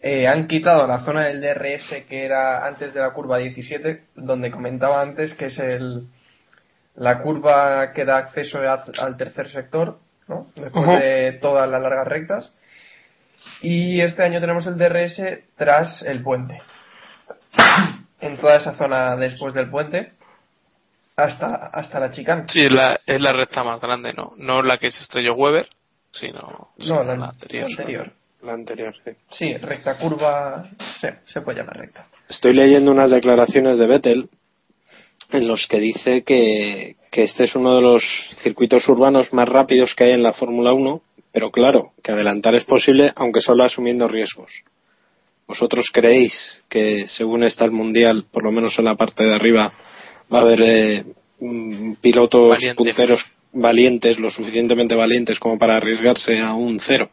[0.00, 4.52] Eh, han quitado la zona del DRS que era antes de la curva 17, donde
[4.52, 6.04] comentaba antes que es el
[6.94, 10.46] la curva que da acceso a- al tercer sector, ¿no?
[10.54, 12.54] después de todas las largas rectas.
[13.60, 15.20] Y este año tenemos el DRS
[15.56, 16.60] tras el puente.
[18.20, 20.12] En toda esa zona después del puente,
[21.16, 22.44] hasta, hasta la chicane.
[22.48, 24.32] Sí, es la, es la recta más grande, ¿no?
[24.36, 25.68] No la que se estrelló Weber,
[26.10, 27.62] sino, No, sino la, la anterior.
[27.68, 28.12] la anterior.
[28.42, 29.12] La anterior, sí.
[29.30, 30.68] Sí, recta curva,
[31.00, 32.06] sí, se puede llamar recta.
[32.28, 34.28] Estoy leyendo unas declaraciones de Vettel
[35.30, 38.02] en los que dice que, que este es uno de los
[38.42, 41.00] circuitos urbanos más rápidos que hay en la Fórmula 1,
[41.30, 44.50] pero claro, que adelantar es posible aunque solo asumiendo riesgos.
[45.46, 49.72] ¿Vosotros creéis que según está el Mundial, por lo menos en la parte de arriba,
[50.32, 51.04] va a haber eh,
[52.00, 52.74] pilotos Valiente.
[52.74, 57.10] punteros valientes, lo suficientemente valientes como para arriesgarse a un cero?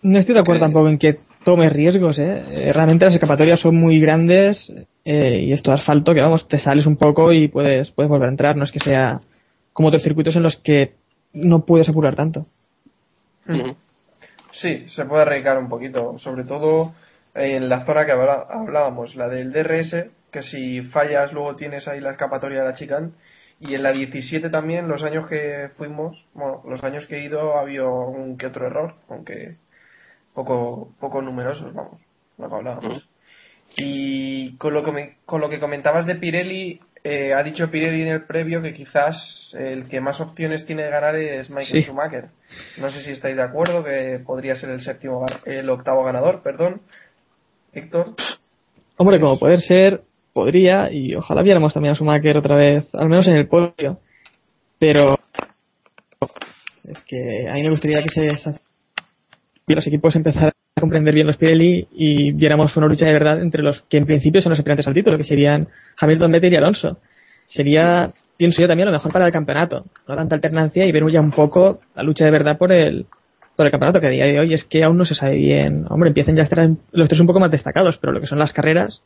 [0.00, 2.42] No estoy de acuerdo tampoco en que tome riesgos, ¿eh?
[2.50, 4.68] Eh, Realmente las escapatorias son muy grandes
[5.04, 8.26] eh, y esto de asfalto que vamos, te sales un poco y puedes, puedes volver
[8.26, 8.56] a entrar.
[8.56, 9.20] No es que sea
[9.72, 10.94] como otros circuitos en los que
[11.34, 12.46] no puedes apurar tanto.
[14.50, 16.94] Sí, se puede arriesgar un poquito, sobre todo
[17.32, 22.10] en la zona que hablábamos, la del DRS, que si fallas luego tienes ahí la
[22.10, 23.10] escapatoria de la chicane,
[23.60, 27.56] y en la 17 también, los años que fuimos, bueno, los años que he ido
[27.56, 29.58] ha habido un que otro error, aunque
[30.36, 32.00] poco, poco numerosos, vamos,
[32.38, 33.08] lo que hablábamos.
[33.76, 38.02] Y con lo que, me- con lo que comentabas de Pirelli, eh, ha dicho Pirelli
[38.02, 41.82] en el previo que quizás el que más opciones tiene de ganar es Michael Sí.
[41.82, 42.26] Schumacher.
[42.78, 46.82] No sé si estáis de acuerdo que podría ser el séptimo, el octavo ganador, perdón.
[47.72, 48.14] Héctor.
[48.98, 53.26] Hombre, como poder ser, podría, y ojalá viéramos también a Schumacher otra vez, al menos
[53.26, 53.98] en el podio.
[54.78, 55.06] Pero
[56.88, 58.26] es que a mí me gustaría que se
[59.66, 63.40] que los equipos empezaran a comprender bien los Pirelli y viéramos una lucha de verdad
[63.40, 65.66] entre los que en principio son los aspirantes al título, que serían
[65.98, 66.98] Hamilton, Vettel y Alonso.
[67.48, 69.84] Sería, pienso yo también, lo mejor para el campeonato.
[70.06, 73.06] No tanta alternancia y ver ya un poco la lucha de verdad por el,
[73.56, 75.84] por el campeonato, que a día de hoy es que aún no se sabe bien.
[75.88, 78.38] Hombre, empiezan ya a estar los tres un poco más destacados, pero lo que son
[78.38, 79.02] las carreras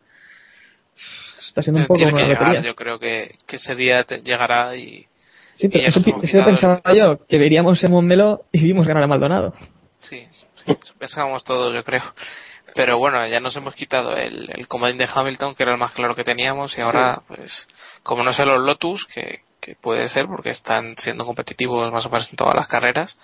[1.46, 5.06] está siendo un poco una llegar, yo creo que, que ese día te- llegará y,
[5.54, 6.00] Sí, y pero eso,
[6.44, 9.52] pensaba yo, que veríamos en Montmeló y vimos ganar a Maldonado.
[9.98, 10.22] Sí,
[10.66, 12.02] eso pensábamos todos, yo creo.
[12.74, 15.92] Pero bueno, ya nos hemos quitado el, el comodín de Hamilton, que era el más
[15.92, 17.66] claro que teníamos, y ahora, pues,
[18.02, 22.10] como no sé los Lotus, que, que puede ser porque están siendo competitivos más o
[22.10, 23.16] menos en todas las carreras,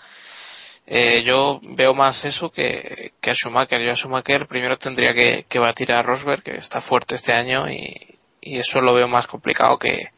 [0.86, 3.80] eh, yo veo más eso que, que a Schumacher.
[3.82, 7.68] Yo a Schumacher primero tendría que, que batir a Rosberg, que está fuerte este año,
[7.68, 10.10] y, y eso lo veo más complicado que,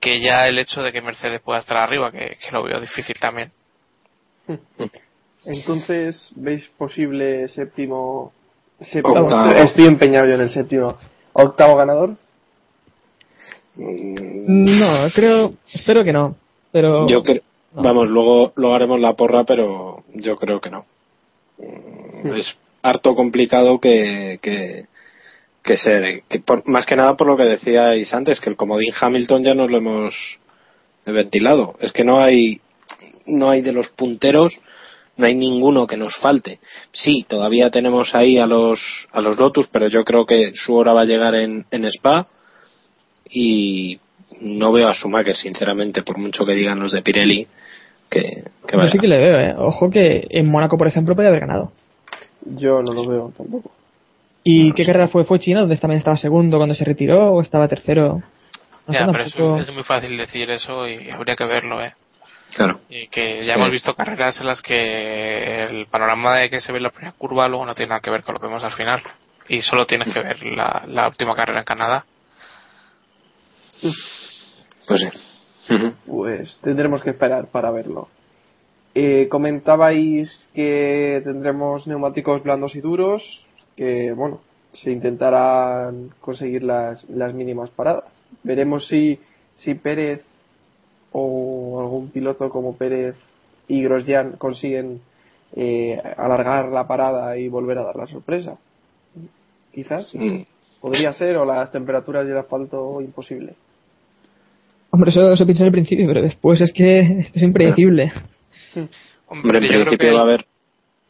[0.00, 3.18] que ya el hecho de que Mercedes pueda estar arriba, que, que lo veo difícil
[3.20, 3.52] también.
[5.44, 8.32] Entonces, ¿veis posible séptimo?
[9.04, 9.50] Octavo.
[9.52, 10.96] Estoy empeñado yo en el séptimo.
[11.32, 12.16] ¿Octavo ganador?
[13.76, 16.36] No, creo, espero que no.
[16.72, 17.42] Pero Yo creo,
[17.74, 17.82] no.
[17.82, 20.84] vamos, luego, luego haremos la porra, pero yo creo que no.
[21.58, 24.86] Mm, Es harto complicado que, que,
[25.62, 28.92] que se, que por- más que nada por lo que decíais antes, que el comodín
[29.00, 30.14] Hamilton ya nos lo hemos
[31.06, 31.74] ventilado.
[31.80, 32.60] Es que no hay,
[33.26, 34.58] no hay de los punteros,
[35.18, 36.58] no hay ninguno que nos falte.
[36.92, 38.80] Sí, todavía tenemos ahí a los,
[39.12, 42.26] a los Lotus, pero yo creo que su hora va a llegar en, en Spa
[43.30, 43.98] y
[44.40, 47.46] no veo a Schumacher, sinceramente, por mucho que digan los de Pirelli,
[48.08, 48.20] que,
[48.66, 48.90] que yo vaya.
[48.92, 49.54] sí que le veo, ¿eh?
[49.58, 51.72] Ojo que en Mónaco, por ejemplo, podía haber ganado.
[52.44, 53.70] Yo no lo veo tampoco.
[54.44, 55.24] ¿Y qué carrera fue?
[55.24, 58.22] ¿Fue China, donde también estaba segundo cuando se retiró o estaba tercero?
[58.86, 61.92] No sé, Ya, pero tampoco- es muy fácil decir eso y habría que verlo, ¿eh?
[62.54, 62.80] Claro.
[62.88, 63.58] Y que ya Sí.
[63.60, 67.12] hemos visto carreras en las que el panorama de que se ve en la primera
[67.16, 69.02] curva luego no tiene nada que ver con lo que vemos al final.
[69.48, 72.04] Y solo tienes que ver la, la última carrera en Canadá.
[74.86, 75.00] Pues
[75.66, 75.78] sí.
[76.06, 78.08] Pues tendremos que esperar para verlo.
[78.94, 84.40] Eh, comentabais que tendremos neumáticos blandos y duros, que bueno,
[84.72, 88.04] se intentarán conseguir las, las mínimas paradas.
[88.42, 89.20] Veremos si,
[89.54, 90.24] si Pérez
[91.12, 93.16] o algún piloto como Pérez
[93.66, 95.00] y Grosjean consiguen
[95.54, 98.58] eh, alargar la parada y volver a dar la sorpresa.
[99.72, 100.12] Quizás
[100.80, 103.54] podría ser, o las temperaturas y el asfalto imposible.
[104.90, 108.12] Hombre, eso, eso pienso en el principio, pero después es que es impredecible.
[109.28, 110.44] Hombre, en yo creo que va a haber.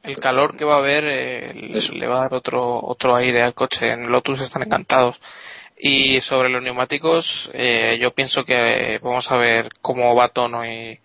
[0.02, 3.54] el calor que va a haber eh, le va a dar otro, otro aire al
[3.54, 3.92] coche.
[3.92, 5.16] En Lotus están encantados.
[5.80, 10.98] Y sobre los neumáticos, eh, yo pienso que vamos a ver cómo Baton y,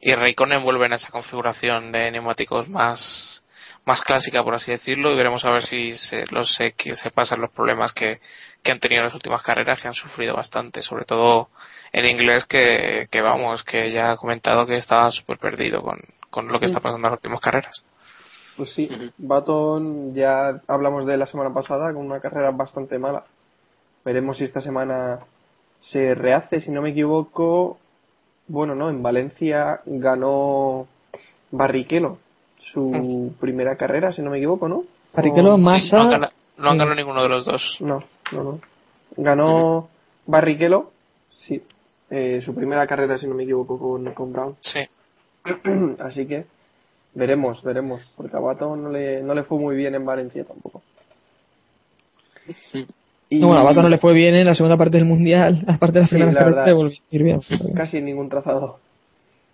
[0.00, 3.44] y Raikkonen vuelven a esa configuración de neumáticos más,
[3.84, 7.10] más clásica, por así decirlo, y veremos a ver si se, los, se, que se
[7.10, 8.20] pasan los problemas que,
[8.62, 11.48] que han tenido en las últimas carreras, que han sufrido bastante, sobre todo
[11.92, 16.48] el inglés que, que vamos, que ya ha comentado que estaba súper perdido con, con
[16.48, 17.84] lo que está pasando en las últimas carreras.
[18.56, 23.24] Pues sí, Baton ya hablamos de la semana pasada con una carrera bastante mala.
[24.08, 25.18] Veremos si esta semana
[25.82, 27.76] se rehace, si no me equivoco.
[28.46, 30.86] Bueno, no, en Valencia ganó
[31.50, 32.16] Barrichello
[32.72, 34.84] su primera carrera, si no me equivoco, ¿no?
[35.12, 35.96] Barrichello, O- Sí, Massa.
[35.98, 36.78] no han ganado, no han Mm.
[36.78, 37.76] ganado ninguno de los dos.
[37.80, 38.60] No, no, no.
[39.18, 39.90] Ganó
[40.24, 40.90] Barrichello,
[41.30, 41.62] sí,
[42.08, 44.56] eh, su primera carrera, si no me equivoco, con, con Brown.
[44.62, 44.80] Sí.
[45.98, 46.46] Así que
[47.12, 50.80] veremos, veremos, porque a Baton no le, no le fue muy bien en Valencia tampoco.
[53.30, 55.64] Y No, bueno, a Baton no le fue bien en la segunda parte del mundial,
[55.68, 56.66] aparte de las Sí, primeras la carreras verdad.
[56.66, 57.40] le volvió a ir bien.
[57.74, 58.78] casi en ningún trazado.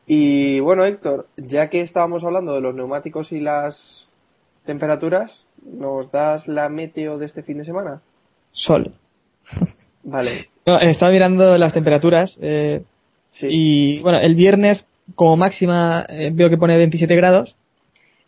[0.07, 4.07] Y bueno, Héctor, ya que estábamos hablando de los neumáticos y las
[4.67, 8.01] temperaturas, ¿nos das la meteo de este fin de semana?
[8.53, 8.93] Sol.
[10.03, 12.83] Vale, No, estaba mirando las temperaturas eh,
[13.33, 13.49] sí.
[13.51, 14.85] y bueno, el viernes
[15.15, 17.55] como máxima eh, veo que pone 27 grados,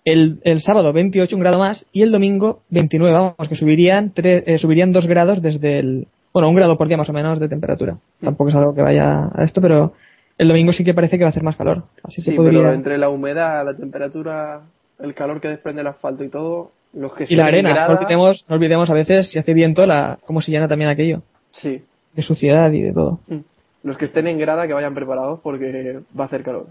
[0.07, 4.43] el, el sábado 28 un grado más y el domingo 29, vamos, que subirían tre-
[4.47, 7.49] eh, subirían 2 grados desde el, bueno, un grado por día más o menos de
[7.49, 7.99] temperatura.
[8.23, 9.93] Tampoco es algo que vaya a esto, pero
[10.39, 11.85] el domingo sí que parece que va a hacer más calor.
[12.05, 12.61] Así que Sí, podría...
[12.63, 14.61] pero entre la humedad, la temperatura,
[15.01, 17.71] el calor que desprende el asfalto y todo, los que Y la estén en arena,
[17.71, 20.89] grada- no olvidemos, no olvidemos a veces si hace viento la, cómo se llena también
[20.91, 21.83] aquello, Sí,
[22.15, 23.19] de suciedad y de todo.
[23.29, 23.39] Mm.
[23.83, 26.67] los que estén en grada que vayan preparados porque va a hacer calor,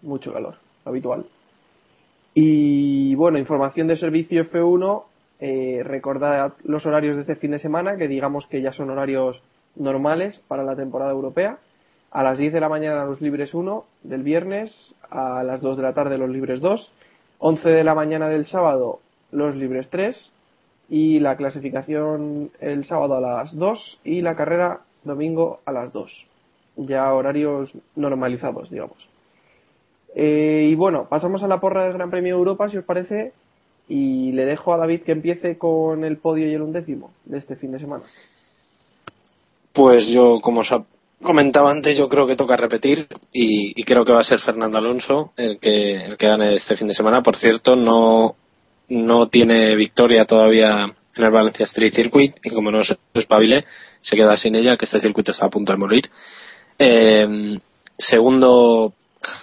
[0.00, 0.54] mucho calor,
[0.84, 1.24] habitual.
[2.34, 5.04] Y bueno, información de servicio F1,
[5.40, 9.42] eh, recordad los horarios de este fin de semana, que digamos que ya son horarios
[9.76, 11.58] normales para la temporada europea.
[12.10, 15.82] A las 10 de la mañana los libres 1 del viernes, a las 2 de
[15.82, 16.92] la tarde los libres 2,
[17.38, 20.32] 11 de la mañana del sábado los libres 3
[20.88, 26.26] y la clasificación el sábado a las 2 y la carrera domingo a las 2.
[26.76, 29.11] Ya horarios normalizados, digamos.
[30.14, 33.32] Eh, y bueno, pasamos a la porra del Gran Premio de Europa, si os parece,
[33.88, 37.56] y le dejo a David que empiece con el podio y el undécimo de este
[37.56, 38.04] fin de semana.
[39.72, 40.74] Pues yo, como os
[41.22, 44.78] comentaba antes, yo creo que toca repetir y, y creo que va a ser Fernando
[44.78, 47.22] Alonso el que, el que gane este fin de semana.
[47.22, 48.34] Por cierto, no,
[48.88, 53.64] no tiene victoria todavía en el Valencia Street Circuit y como no se espabile,
[54.00, 56.10] se queda sin ella, que este circuito está a punto de morir.
[56.78, 57.56] Eh,
[57.96, 58.92] segundo,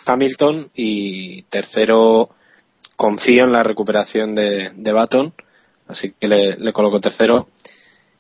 [0.06, 2.30] Hamilton y tercero,
[2.96, 5.34] confío en la recuperación de, de Baton,
[5.88, 7.48] así que le, le coloco tercero.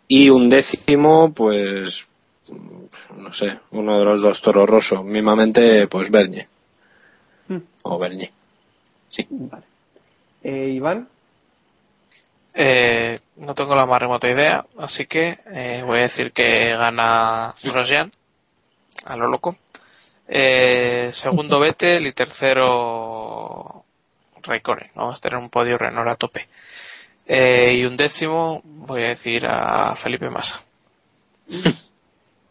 [0.07, 2.05] Y un décimo, pues,
[3.15, 5.03] no sé, uno de los dos toros rosos.
[5.05, 6.47] Mismamente, pues Bernie.
[7.47, 7.59] Hmm.
[7.83, 8.31] O Bernie.
[9.09, 9.27] Sí.
[9.29, 9.65] Vale.
[10.43, 11.07] Eh, Iván,
[12.53, 17.53] Eh, no tengo la más remota idea, así que eh, voy a decir que gana
[17.63, 18.11] Grosjean,
[19.05, 19.55] a lo loco.
[20.31, 23.83] Eh, segundo Vettel y tercero
[24.43, 24.91] Raikkonen.
[24.93, 26.47] Vamos a tener un podio Renault a tope.
[27.25, 30.61] Eh, y un décimo voy a decir a Felipe Massa.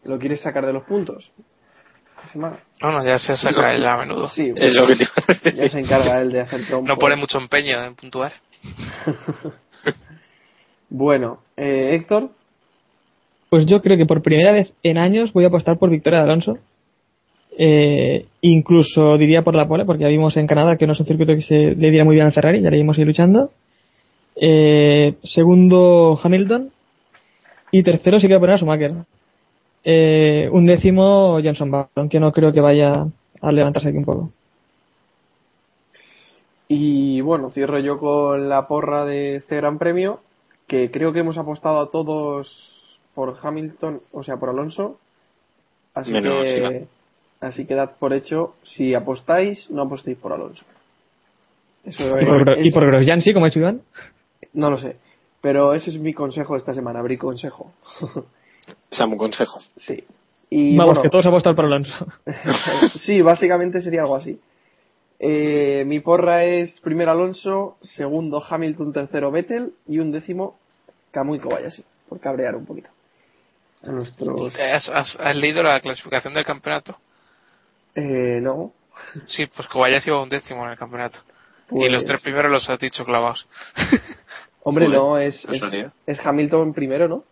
[0.03, 1.31] ¿lo quieres sacar de los puntos?
[2.33, 2.59] Semana.
[2.81, 4.29] No, no, ya se saca él a menudo.
[4.29, 6.87] Sí, Es lo que te ya se encarga él de hacer trompo.
[6.87, 8.33] No pone mucho empeño en puntuar.
[10.91, 12.31] Bueno, eh, Héctor,
[13.49, 16.25] Pues yo creo que por primera vez en años voy a apostar por Victoria de
[16.25, 16.57] Alonso.
[17.61, 21.05] Eh, incluso diría por la pole, porque ya vimos en Canadá que no es un
[21.05, 23.51] circuito que se le diera muy bien al Ferrari, ya le vimos ahí luchando.
[24.37, 26.71] Eh, segundo, Hamilton.
[27.71, 28.93] Y tercero sí que voy a poner a Schumacher.
[29.83, 33.07] Eh, un décimo, Johnson Button, que no creo que vaya
[33.41, 34.31] a levantarse aquí un poco.
[36.69, 40.21] Y bueno, cierro yo con la porra de este Gran Premio,
[40.65, 44.97] que creo que hemos apostado a todos por Hamilton, o sea, por Alonso.
[45.93, 46.98] Así Menos que.
[47.41, 50.63] Así que dad por hecho, si apostáis, no apostéis por Alonso.
[51.85, 53.81] Eso Y por, es- y por Grosjean sí, como ha dicho Iván.
[54.53, 54.97] no lo sé,
[55.41, 57.71] pero ese es mi consejo de esta semana, abrí consejo.
[58.91, 59.59] Samu consejo.
[59.77, 60.03] sí.
[60.51, 61.93] Y Vamos, bueno, que todos apostan por Alonso.
[63.05, 64.39] sí, básicamente sería algo así.
[65.19, 70.57] Eh, mi porra es primero Alonso, segundo Hamilton, tercero Vettel y un décimo
[71.11, 72.89] Kamui Kobayashi, por cabrear un poquito.
[73.83, 74.51] A nuestros...
[74.59, 76.97] ¿Has, has- has leído la clasificación del campeonato?
[77.99, 78.73] Eh, no.
[79.27, 81.19] Sí, pues Kobayashi iba un décimo en el campeonato.
[81.71, 83.47] Y pues- los tres primeros los has dicho clavados.
[84.63, 85.47] Hombre, Joder, no, es,
[86.05, 87.23] es, Hamilton primero, ¿no?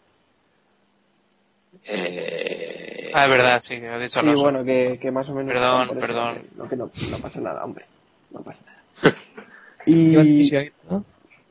[1.83, 5.53] Eh, ah, es verdad, sí, has dicho Sí, bueno, que, que más o menos...
[5.53, 6.35] Perdón, eso, perdón.
[6.35, 7.85] que No, que no, no pasa nada, hombre.
[8.31, 9.15] No pasa nada.
[9.85, 10.61] Y.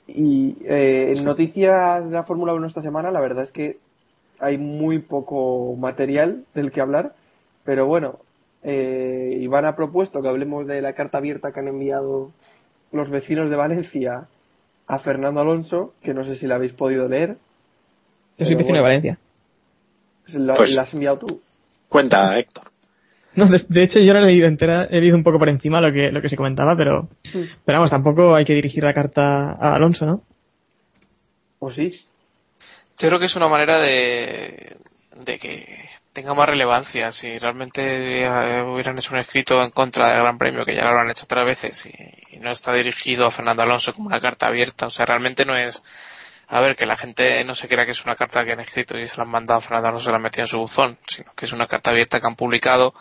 [0.09, 3.79] Y eh, en noticias de la Fórmula 1 esta semana, la verdad es que
[4.38, 7.14] hay muy poco material del que hablar,
[7.64, 8.20] pero bueno,
[8.68, 12.32] eh, Iván ha propuesto que hablemos de la carta abierta que han enviado
[12.90, 14.26] los vecinos de Valencia
[14.88, 17.36] a Fernando Alonso, que no sé si la habéis podido leer.
[18.38, 18.82] Yo soy vecino de.
[18.82, 19.18] Valencia.
[20.34, 21.40] La, Pues- la has enviado tú.
[21.88, 22.64] Cuenta, Héctor.
[23.36, 25.80] No, de, de hecho yo no he leído entera, he leído un poco por encima
[25.80, 27.08] lo que, lo que se comentaba, pero,
[27.64, 30.22] pero vamos, tampoco hay que dirigir la carta a Alonso, ¿no?
[31.58, 31.92] ¿O sí?
[32.98, 34.76] Yo creo que es una manera de,
[35.24, 35.66] de que
[36.16, 37.12] tenga más relevancia.
[37.12, 37.82] Si realmente
[38.24, 41.24] eh, hubieran hecho un escrito en contra del Gran Premio, que ya lo han hecho
[41.24, 44.90] otras veces, y, y no está dirigido a Fernando Alonso como una carta abierta, o
[44.90, 45.80] sea, realmente no es
[46.48, 48.96] a ver, que la gente no se crea que es una carta que han escrito
[48.96, 50.96] y se la han mandado a Fernando no se la han metido en su buzón,
[51.08, 52.94] sino que es una carta abierta que han publicado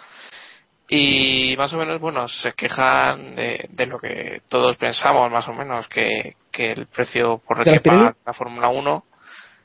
[0.87, 5.53] y más o menos, bueno, se quejan de, de lo que todos pensamos, más o
[5.53, 9.03] menos, que, que el precio por el ¿De la que paga la Fórmula 1,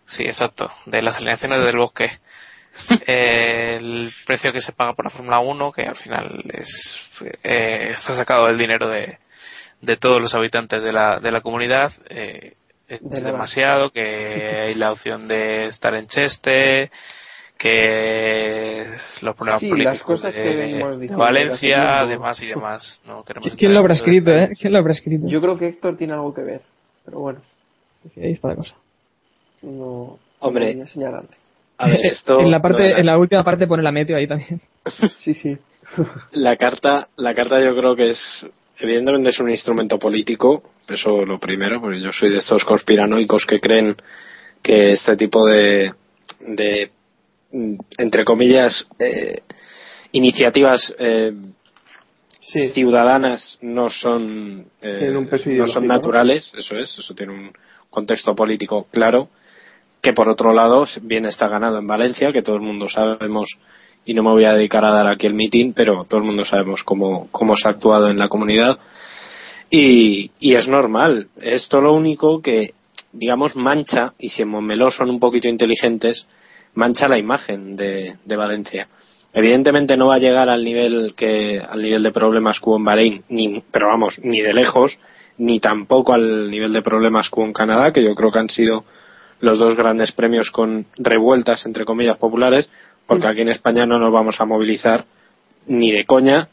[0.04, 2.10] sí, exacto, de las alineaciones del bosque.
[3.06, 6.68] Eh, el precio que se paga por la Fórmula 1, que al final es
[7.42, 9.18] eh, está sacado del dinero de,
[9.80, 12.54] de todos los habitantes de la, de la comunidad, eh,
[12.88, 16.90] es De demasiado, que hay la opción de estar en Cheste,
[17.58, 18.86] que
[19.20, 23.00] los problemas Sí, políticos las cosas de, que Valencia, demás y demás.
[23.06, 24.50] No queremos ¿Qui- ¿Quién lo habrá escrito, eh?
[24.58, 25.26] ¿Quién lo habrá escrito?
[25.28, 26.62] Yo creo que Héctor tiene algo que ver,
[27.04, 27.40] pero bueno,
[28.14, 28.74] Sí, ahí está la cosa.
[29.62, 30.74] no Hombre.
[30.74, 31.26] no voy
[31.80, 31.98] a señalarle.
[31.98, 32.40] A ver, esto.
[32.40, 34.60] en la parte, en la última parte pone la meteo ahí también.
[35.18, 35.56] Sí, sí.
[36.32, 38.46] la carta la carta yo creo que es
[38.78, 43.58] evidentemente es un instrumento político eso lo primero porque yo soy de estos conspiranoicos que
[43.60, 43.96] creen
[44.62, 45.92] que este tipo de
[46.40, 46.90] de
[47.98, 49.40] entre comillas eh,
[50.12, 51.32] iniciativas eh,
[52.42, 52.68] Sí.
[52.70, 55.94] ciudadanas no son eh, Tienen un peso no son ¿no?
[55.94, 57.52] naturales eso es eso tiene un
[57.90, 59.28] contexto político claro
[60.00, 63.48] que por otro lado bien está ganado en Valencia que todo el mundo sabemos
[64.04, 66.44] y no me voy a dedicar a dar aquí el mitin pero todo el mundo
[66.44, 68.78] sabemos cómo cómo se ha actuado en la comunidad.
[69.72, 71.28] Y, y es normal.
[71.40, 72.74] Esto lo único que
[73.12, 76.26] digamos mancha y si en Montmeló son un poquito inteligentes
[76.74, 78.88] mancha la imagen de, de Valencia.
[79.32, 82.84] Evidentemente no va a llegar al nivel que al nivel de problemas que hubo en
[82.84, 84.98] Bahrein ni pero vamos ni de lejos
[85.38, 88.48] ni tampoco al nivel de problemas que hubo en Canadá que yo creo que han
[88.48, 88.84] sido
[89.40, 92.70] los dos grandes premios con revueltas entre comillas populares
[93.06, 95.04] porque aquí en España no nos vamos a movilizar
[95.66, 96.48] ni de coña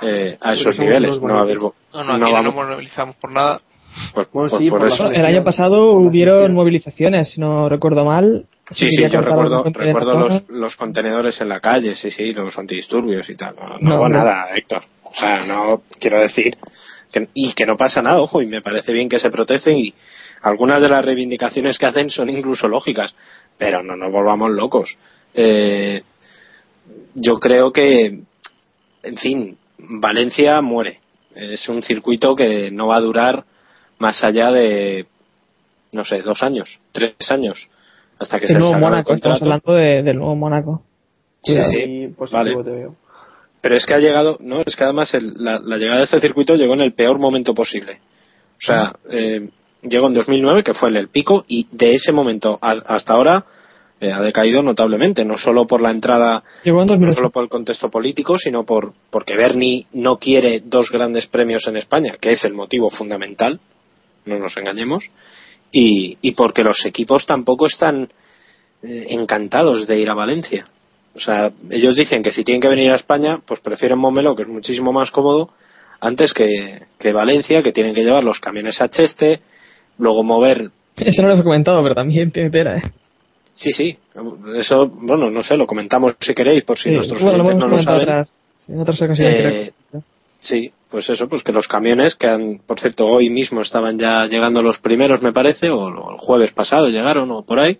[0.00, 2.68] eh, a esos niveles no va a haber No, no, aquí no no vamos nos
[2.70, 3.60] movilizamos por nada.
[4.14, 5.06] pues, Bueno, pues sí, por por eso.
[5.10, 8.46] el año pasado hubieron movilizaciones, si no recuerdo mal.
[8.70, 13.28] Sí, sí, yo recuerdo, recuerdo los, los contenedores en la calle, sí, sí, los antidisturbios
[13.30, 13.56] y tal.
[13.56, 14.18] No, no No, hubo no.
[14.18, 14.82] nada, Héctor.
[15.04, 16.56] O sea, no quiero decir.
[17.10, 19.94] Que, y que no pasa nada, ojo, y me parece bien que se protesten y
[20.42, 23.14] algunas de las reivindicaciones que hacen son incluso lógicas,
[23.56, 24.96] pero no nos volvamos locos.
[25.34, 26.02] Eh,
[27.14, 28.20] yo creo que,
[29.02, 31.00] en fin, Valencia muere.
[31.34, 33.44] Es un circuito que no va a durar
[33.98, 35.06] más allá de,
[35.92, 37.68] no sé, dos años, tres años,
[38.18, 40.82] hasta que El se nuevo Mónaco, estamos hablando de- del nuevo Mónaco.
[41.42, 42.64] Sí, sí, positivo vale.
[42.64, 42.96] te veo.
[43.60, 46.20] Pero es que ha llegado, no, es que además el- la, la llegada de este
[46.20, 48.00] circuito llegó en el peor momento posible.
[48.56, 49.48] O sea, eh,
[49.82, 53.44] llegó en 2009, que fue en el pico, y de ese momento a- hasta ahora
[54.00, 56.44] eh, ha decaído notablemente, no solo por la entrada,
[56.82, 57.14] en no 2008.
[57.16, 61.76] solo por el contexto político, sino por porque Bernie no quiere dos grandes premios en
[61.76, 63.58] España, que es el motivo fundamental,
[64.24, 65.04] no nos engañemos,
[65.72, 68.08] y, y porque los equipos tampoco están
[68.84, 70.66] eh, encantados de ir a Valencia.
[71.14, 74.42] O sea, ellos dicen que si tienen que venir a España, pues prefieren Montmeló, que
[74.42, 75.50] es muchísimo más cómodo,
[76.00, 79.40] antes que, que Valencia, que tienen que llevar los camiones a Cheste,
[79.98, 80.70] luego mover.
[80.96, 82.82] Eso no lo he comentado, pero también tiene tela, ¿eh?
[83.52, 83.98] Sí, sí,
[84.56, 87.68] eso, bueno, no sé, lo comentamos si queréis, por si Sí, nuestros bueno, lo no
[87.68, 88.24] lo saben.
[88.68, 89.44] en otras ocasiones.
[89.44, 89.72] Eh.
[90.40, 94.26] Sí, pues eso, pues que los camiones que han, por cierto, hoy mismo estaban ya
[94.26, 97.76] llegando los primeros, me parece, o lo- el jueves pasado llegaron, o por ahí,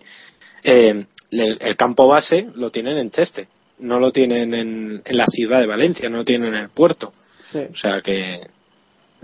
[0.63, 3.47] eh, el, el campo base lo tienen en Cheste,
[3.79, 7.13] no lo tienen en, en la ciudad de Valencia, no lo tienen en el puerto.
[7.53, 7.59] Sí.
[7.71, 8.41] O sea que,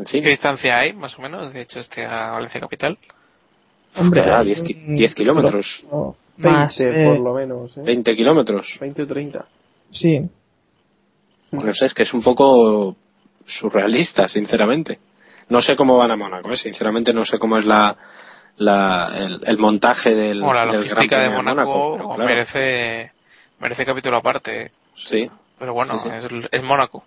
[0.06, 2.98] fin, ¿Qué distancia hay, más o menos, de hecho, este a Valencia Capital?
[3.98, 7.82] Hombre, hay 10 ki- un- 10 kilómetros, o 20 Más, eh, por lo menos, ¿eh?
[7.86, 8.78] 20 kilómetros.
[8.82, 9.46] 20 o 30.
[9.92, 10.20] Sí.
[11.52, 12.96] No sé, es que es un poco
[13.46, 15.00] surrealista, sinceramente.
[15.48, 16.58] No sé cómo van a Mónaco, ¿eh?
[16.58, 17.96] sinceramente no sé cómo es la,
[18.58, 23.12] la el, el montaje del, Bueno, la del Gran logística de Mónaco, claro, merece,
[23.60, 24.72] merece capítulo aparte.
[25.06, 25.30] Sí,
[25.60, 26.16] Pero bueno, Sí, sí.
[26.36, 27.04] Es, es Mónaco.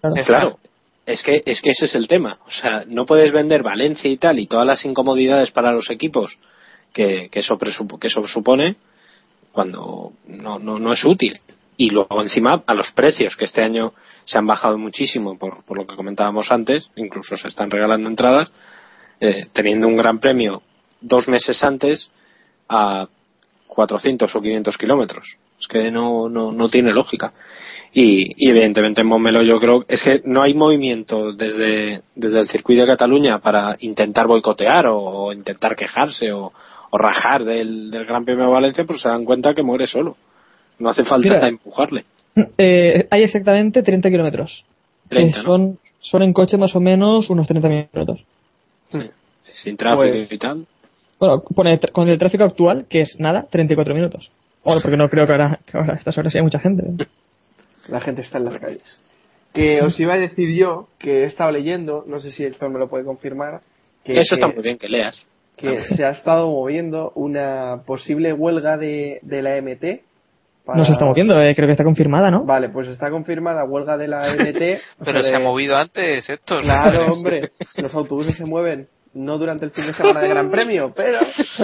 [0.00, 0.24] Claro.
[0.24, 0.58] Claro.
[1.06, 2.38] Es que, es que ese es el tema.
[2.46, 6.38] O sea, no puedes vender Valencia y tal y todas las incomodidades para los equipos
[6.92, 8.76] que, que, eso, presupo- que eso supone
[9.52, 11.38] cuando no, no, no es útil.
[11.76, 13.92] Y luego encima a los precios que este año
[14.24, 18.50] se han bajado muchísimo por, por lo que comentábamos antes, incluso se están regalando entradas,
[19.20, 20.62] eh, teniendo un gran premio
[21.00, 22.10] dos meses antes
[22.68, 23.08] a
[23.66, 25.36] 400 o 500 kilómetros.
[25.60, 27.32] Es que no, no, no tiene lógica.
[27.96, 32.48] Y, y evidentemente en Montmeló yo creo es que no hay movimiento desde, desde el
[32.48, 36.52] circuito de Cataluña para intentar boicotear o, o intentar quejarse o,
[36.90, 40.16] o rajar del, del Gran Premio de Valencia, pues se dan cuenta que muere solo.
[40.80, 41.46] No hace falta Mira.
[41.48, 42.04] empujarle.
[42.58, 44.64] Eh, hay exactamente 30 kilómetros.
[45.08, 45.48] 30, Que ¿no?
[45.52, 48.24] son, son en coche más o menos unos 30 minutos.
[48.90, 48.98] Sí,
[49.62, 50.66] Sin tráfico Pues- y tal.
[51.20, 54.28] Bueno, pone tr- con el tráfico actual, que es nada, 34 minutos.
[54.64, 56.82] Bueno, porque no creo que ahora, que ahora a estas horas haya mucha gente.
[57.88, 59.00] La gente está en las calles.
[59.52, 62.78] Que os iba a decir yo que he estado leyendo, no sé si Héctor me
[62.78, 63.60] lo puede confirmar,
[64.02, 65.26] que, Eso está que- muy bien que leas.
[65.56, 70.02] que se ha estado moviendo una posible huelga de, de la MT.
[70.64, 72.44] para- No se está moviendo, eh, creo que está confirmada, ¿no?
[72.44, 74.80] Vale, pues está confirmada huelga de la MT.
[75.00, 76.62] o Pero se ha movido antes, Héctor.
[76.62, 77.50] Claro, hombre.
[77.76, 81.18] Los autobuses se mueven no durante el fin de semana de Gran Premio, pero.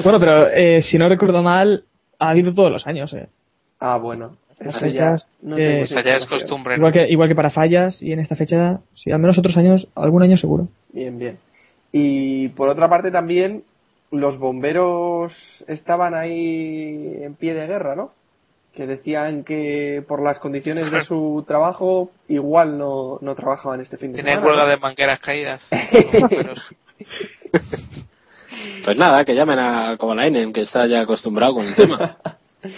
[0.04, 1.82] Bueno, pero eh, si no recuerdo mal,
[2.20, 3.12] ha habido todos los años.
[3.14, 3.26] Eh.
[3.80, 4.36] Ah, bueno.
[4.60, 6.76] Las Eso ya fechas, no eh, ya es costumbre.
[6.76, 6.80] ¿no?
[6.80, 9.88] Igual que, igual que para fallas, y en esta fecha, sí, al menos otros años,
[9.94, 10.68] algún año seguro.
[10.92, 11.38] Bien, bien.
[11.92, 13.64] Y por otra parte también,
[14.10, 15.32] los bomberos
[15.66, 18.12] estaban ahí en pie de guerra, ¿no?
[18.74, 24.12] Que decían que por las condiciones de su trabajo igual no, no trabajaban este fin
[24.12, 24.46] de Tienen semana.
[24.46, 24.70] huelga ¿no?
[24.70, 25.62] de mangueras caídas.
[28.84, 32.16] Pues nada, que llamen a Kovalainen, que está ya acostumbrado con el tema.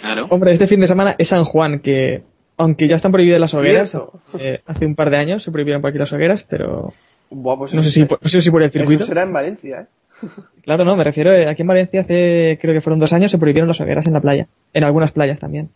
[0.01, 0.27] Claro.
[0.29, 2.23] Hombre, este fin de semana es San Juan, que
[2.57, 3.91] aunque ya están prohibidas las hogueras,
[4.39, 6.93] eh, hace un par de años se prohibieron por aquí las hogueras, pero
[7.29, 9.05] Buah, pues no sé eso- si, por- no sé si por el eso circuito.
[9.05, 9.85] será en Valencia, ¿eh?
[10.63, 13.37] Claro, no, me refiero, eh, aquí en Valencia hace, creo que fueron dos años, se
[13.37, 15.69] prohibieron las hogueras en la playa, en algunas playas también.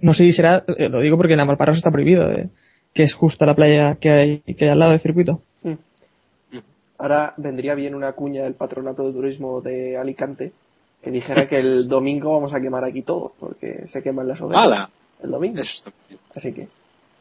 [0.00, 2.48] No sé si será, eh, lo digo porque en Amalparros está prohibido, eh,
[2.94, 5.40] que es justo la playa que hay, que hay al lado del circuito.
[6.98, 10.52] Ahora vendría bien una cuña del patronato de turismo de Alicante
[11.02, 14.64] que dijera que el domingo vamos a quemar aquí todo, porque se queman las hogueras
[14.64, 14.90] ¡Hala!
[15.22, 15.60] el domingo.
[15.60, 16.20] Eso está bien.
[16.34, 16.68] Así que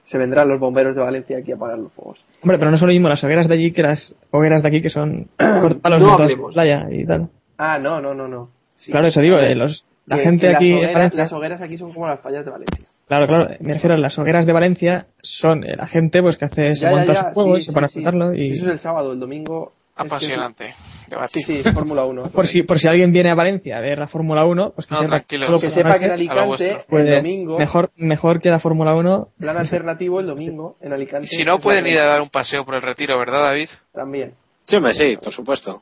[0.05, 2.23] se vendrán los bomberos de Valencia aquí a apagar los fuegos.
[2.41, 4.81] Hombre, pero no son lo mismo las hogueras de allí que las hogueras de aquí
[4.81, 7.29] que son cortapalos No de playa y tal.
[7.57, 8.49] Ah, no, no, no, no.
[8.75, 8.91] Sí.
[8.91, 11.61] Claro, eso digo, eh, los, la que- gente que aquí Las hogueras, Valencia- las hogueras
[11.61, 12.85] aquí son como las fallas de Valencia.
[13.07, 16.45] Claro, claro, me refiero a las hogueras de Valencia, son eh, la gente pues que
[16.45, 18.51] hace, se monta ya, su juego sí, sí, explotarlo Sí, y...
[18.53, 19.73] Eso es el sábado, el domingo.
[20.03, 20.73] Que- Apasionante.
[20.73, 21.41] Sí, Debate.
[21.41, 22.23] sí, Fórmula 1.
[22.31, 24.93] Por si, por si alguien viene a Valencia a ver la Fórmula 1, pues que
[24.93, 26.11] No, sepa Que por sepa que en.
[26.11, 30.93] Alicante, el puede- domingo, mejor, mejor que la Fórmula 1, plan alternativo el domingo en
[30.93, 31.27] Alicante.
[31.27, 33.69] Si no pueden ir a dar un paseo por el retiro, ¿verdad, David?
[33.91, 34.33] También.
[34.65, 35.81] Sí, hombre, sí, por supuesto.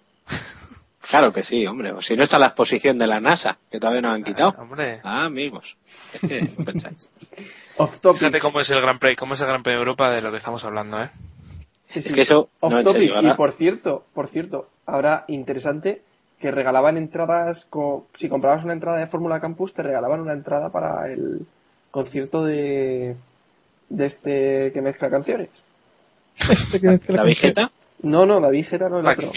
[1.10, 1.92] Claro que sí, hombre.
[1.94, 4.54] O si no está la exposición de la NASA, que todavía no han quitado.
[4.58, 5.00] Ah, hombre.
[5.04, 5.78] Ah, amigos.
[6.22, 7.08] Que no pensáis.
[8.14, 10.32] Fíjate cómo es el Gran Premio, cómo es el Gran Premio de Europa de lo
[10.32, 11.10] que estamos hablando, ¿eh?
[11.88, 12.14] Sí, Es sí.
[12.14, 13.02] que eso, Off no, en topic.
[13.02, 16.02] serio, ahora- Y por cierto, por cierto, ahora interesante
[16.40, 20.70] que regalaban entradas, co- si comprabas una entrada de Fórmula Campus, te regalaban una entrada
[20.72, 21.48] para el
[21.92, 23.16] concierto de,
[23.90, 25.50] de este que mezcla canciones.
[27.08, 27.72] ¿La vigeta?
[28.04, 29.32] No, no, David Geta no el otro.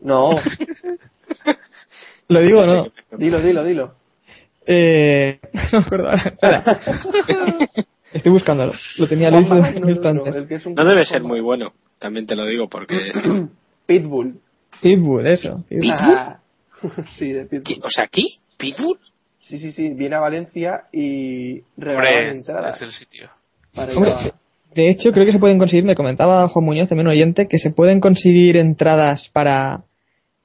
[0.00, 0.30] No,
[2.28, 2.86] lo digo no.
[3.18, 3.94] dilo, dilo, dilo.
[4.66, 5.38] Eh,
[5.72, 6.10] no me acuerdo.
[8.12, 8.72] Estoy buscándolo.
[8.98, 10.22] Lo tenía listo Juanma, no, no,
[10.66, 11.72] un debe ser muy bueno.
[11.98, 12.98] También te lo digo porque...
[13.12, 13.20] sí.
[13.86, 14.40] Pitbull.
[14.80, 15.64] Pitbull, eso.
[15.68, 15.90] Pitbull.
[15.92, 16.40] Ah,
[17.18, 17.60] sí, de ¿Qué?
[17.60, 17.84] Pitbull.
[17.84, 18.38] O sea, ¿aquí?
[18.56, 18.98] ¿Pitbull?
[19.40, 23.30] Sí, sí, sí, viene a Valencia y regalaban es, el sitio.
[23.74, 24.32] para Hombre,
[24.74, 27.58] De hecho, creo que se pueden conseguir, me comentaba Juan Muñoz, también un oyente, que
[27.58, 29.84] se pueden conseguir entradas para,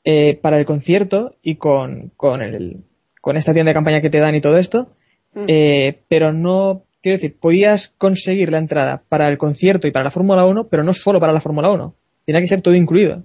[0.03, 2.83] eh, para el concierto y con, con, el,
[3.21, 4.89] con esta tienda de campaña que te dan y todo esto,
[5.33, 5.45] Mm.
[5.47, 10.11] eh, pero no, quiero decir, podías conseguir la entrada para el concierto y para la
[10.11, 11.93] Fórmula 1, pero no solo para la Fórmula 1.
[12.25, 13.23] Tenía que ser todo incluido.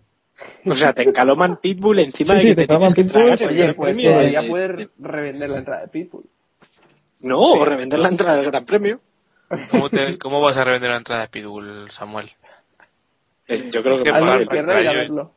[0.67, 3.39] O sea, te encaloman Pitbull encima Sí, de sí, que te te tienes que tragar
[3.49, 4.13] Oye, pues premio.
[4.15, 6.25] podría de- poder revender la entrada de Pitbull.
[7.23, 9.01] No, o revender la entrada del Gran Premio.
[9.71, 12.31] ¿Cómo, te- ¿Cómo vas a revender la entrada de Pitbull, Samuel?
[13.49, 15.33] Eh, Yo creo que Qué por padre, Alguien ahí- querrá ir a yo- verlo.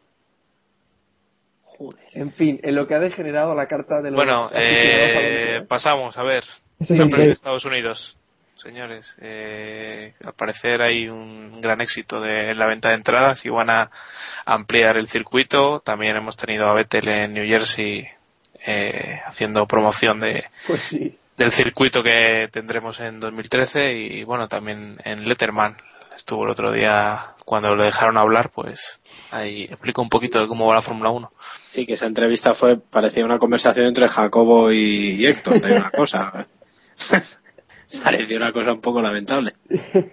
[1.63, 1.99] Joder.
[2.13, 5.67] En fin, en lo que ha degenerado la carta de los Bueno, eh, alonso.
[5.69, 6.43] pasamos, a ver.
[6.81, 7.11] Sí, Gran sí.
[7.11, 8.17] Premio de Estados Unidos.
[8.61, 13.49] Señores, eh, al parecer hay un gran éxito de, en la venta de entradas y
[13.49, 13.89] van a
[14.45, 15.79] ampliar el circuito.
[15.79, 18.05] También hemos tenido a Vettel en New Jersey
[18.65, 21.17] eh, haciendo promoción de, Pues sí.
[21.37, 25.77] del circuito que tendremos en 2013 y bueno, también en Letterman.
[26.17, 28.77] Estuvo el otro día cuando lo dejaron hablar, pues
[29.31, 31.31] ahí explico un poquito de cómo va la Fórmula 1.
[31.69, 35.91] Sí, que esa entrevista fue, parecía una conversación entre Jacobo y, y Héctor, de una
[35.91, 36.45] cosa.
[38.03, 39.53] Pareció una cosa un poco lamentable.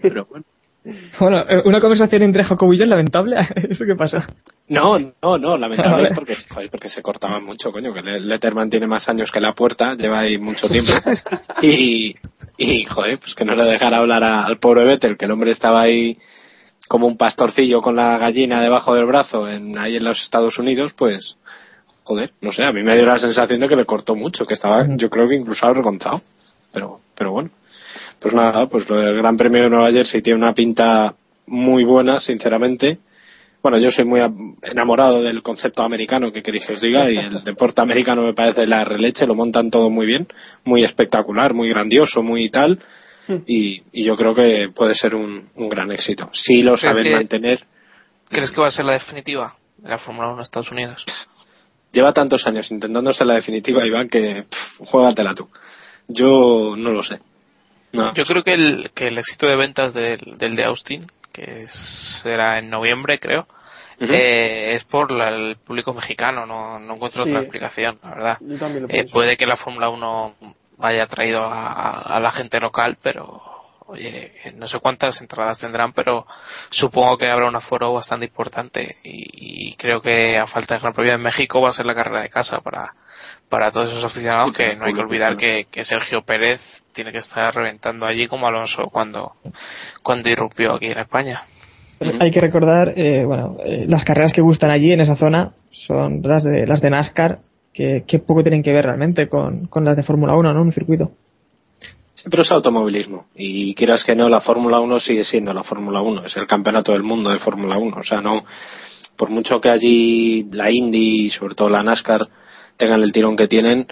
[0.03, 0.45] Pero bueno.
[1.19, 3.37] Bueno, eh, una conversación entre y yo es lamentable.
[3.71, 4.25] ¿Eso qué pasa?
[4.69, 6.15] No, no, no, lamentable Vale.
[6.15, 9.53] porque, joder, porque se cortaban mucho, coño, que Le- Letterman tiene más años que la
[9.53, 10.93] puerta, lleva ahí mucho tiempo.
[11.61, 12.15] Y,
[12.57, 15.51] y joder, pues que no le dejara hablar a- al pobre Vettel, que el hombre
[15.51, 16.19] estaba ahí
[16.87, 20.93] como un pastorcillo con la gallina debajo del brazo en, ahí en los Estados Unidos,
[20.97, 21.37] pues,
[22.05, 24.55] joder, no sé, a mí me dio la sensación de que le cortó mucho, que
[24.55, 26.23] estaba, yo creo que incluso avergonzado.
[26.73, 27.51] Pero, pero bueno.
[28.21, 31.15] Pues nada, pues lo del Gran Premio de Nueva Jersey tiene una pinta
[31.47, 32.99] muy buena, sinceramente.
[33.63, 34.21] bueno, yo soy muy
[34.63, 38.67] enamorado del concepto americano, que queréis que os diga, y el deporte americano me parece
[38.67, 40.27] la releche, lo montan todo muy bien,
[40.65, 42.79] muy espectacular, muy grandioso, muy tal,
[43.45, 46.31] y, y yo creo que puede ser un, un gran éxito.
[46.33, 47.61] Si lo saben que- mantener,
[48.29, 51.05] ¿Crees que va a ser la definitiva de la Fórmula 1 en Estados Unidos?
[51.93, 55.49] lleva tantos años intentándose la definitiva, Iván, que pff, juégatela tú.
[56.09, 57.19] Yo no lo sé.
[57.93, 58.13] No.
[58.15, 61.67] Yo creo que el, que el éxito de ventas del, del de Austin, que
[62.23, 63.47] será en noviembre, creo,
[64.01, 66.45] eh, es por la- el público mexicano.
[66.47, 67.31] No, no encuentro Sí.
[67.31, 68.37] otra explicación, la verdad.
[68.41, 70.35] Yo también lo Eh, puede que la Fórmula 1
[70.81, 73.41] haya atraído a, a la gente local, pero
[73.87, 76.27] oye, no sé cuántas entradas tendrán, pero
[76.71, 80.93] supongo que habrá un aforo bastante importante y, y creo que a falta de Gran
[80.93, 82.93] Premio en México va a ser la carrera de casa para,
[83.49, 86.61] para todos esos aficionados que no hay que olvidar que, que Sergio Pérez
[86.93, 89.33] tiene que estar reventando allí como Alonso cuando,
[90.03, 91.43] cuando irrumpió aquí en España.
[92.21, 96.21] Hay que recordar, eh, bueno, eh, las carreras que gustan allí en esa zona son
[96.23, 97.39] las de las de NASCAR,
[97.73, 100.63] que, que poco tienen que ver realmente con, con las de Fórmula 1, ¿no?
[100.63, 101.13] Un circuito.
[102.29, 103.27] Pero es automovilismo.
[103.37, 106.27] Y quieras que no, la Fórmula 1 sigue siendo la Fórmula 1.
[106.27, 107.97] Es el campeonato del mundo de Fórmula 1.
[107.97, 108.45] O sea, no.
[109.17, 112.27] Por mucho que allí la Indy y sobre todo la NASCAR
[112.77, 113.87] tengan el tirón que tienen,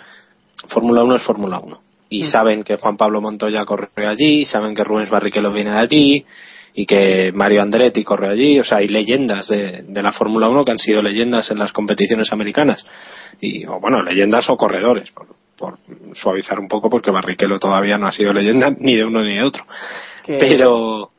[0.68, 1.80] Fórmula 1 es Fórmula 1.
[2.11, 6.26] Y saben que Juan Pablo Montoya corre allí, saben que Rubens Barrichello viene de allí,
[6.74, 8.59] y que Mario Andretti corre allí.
[8.59, 11.72] O sea, hay leyendas de, de la Fórmula 1 que han sido leyendas en las
[11.72, 12.85] competiciones americanas.
[13.41, 15.12] Y, o bueno, leyendas o corredores,
[15.57, 15.78] por,
[16.14, 19.42] suavizar un poco, porque Barrichello todavía no ha sido leyenda ni de uno ni de
[19.42, 19.64] otro.
[20.26, 21.11] Pero,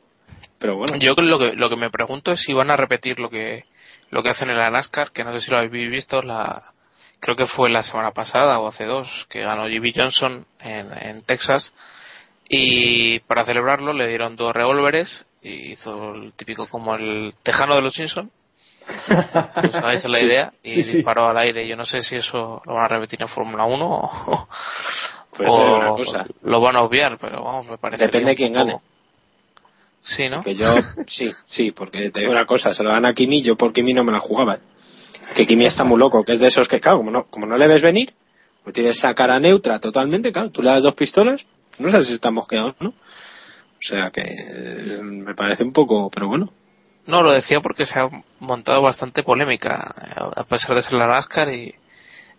[0.58, 3.30] pero bueno, Yo lo que, lo que me pregunto es si van a repetir lo
[3.30, 3.64] que,
[4.10, 6.62] lo que hacen en la NASCAR, que no sé si lo habéis visto, la,
[7.20, 11.22] creo que fue la semana pasada o hace dos, que ganó Jimmy Johnson en, en
[11.22, 11.72] Texas,
[12.48, 17.82] y para celebrarlo le dieron dos revólveres y hizo el típico como el tejano de
[17.82, 18.30] los Simpson
[18.88, 20.92] os hagáis la idea y Sí, sí.
[20.96, 23.86] disparó al aire yo no sé si eso lo van a repetir en Fórmula 1
[23.86, 24.48] o,
[25.36, 26.26] pues o una cosa.
[26.42, 28.76] lo van a obviar pero vamos me parece Depende de quién gane.
[30.02, 30.66] sí no Que yo,
[31.06, 33.92] sí, sí, porque te digo una cosa, se lo dan a Kimi, yo por Kimi
[33.92, 34.58] no me la jugaba.
[35.34, 37.56] Que Kimi está muy loco, que es de esos que, claro, como no, como no
[37.58, 38.12] le ves venir,
[38.62, 41.44] pues tienes esa cara neutra totalmente, claro, tú le das dos pistolas,
[41.78, 42.90] no sabes si está mosqueado, ¿no?
[42.90, 46.50] O sea que eh, me parece un poco, pero bueno.
[47.06, 48.08] No, lo decía porque se ha
[48.40, 49.94] montado bastante polémica,
[50.36, 51.74] a pesar de ser la NASCAR y,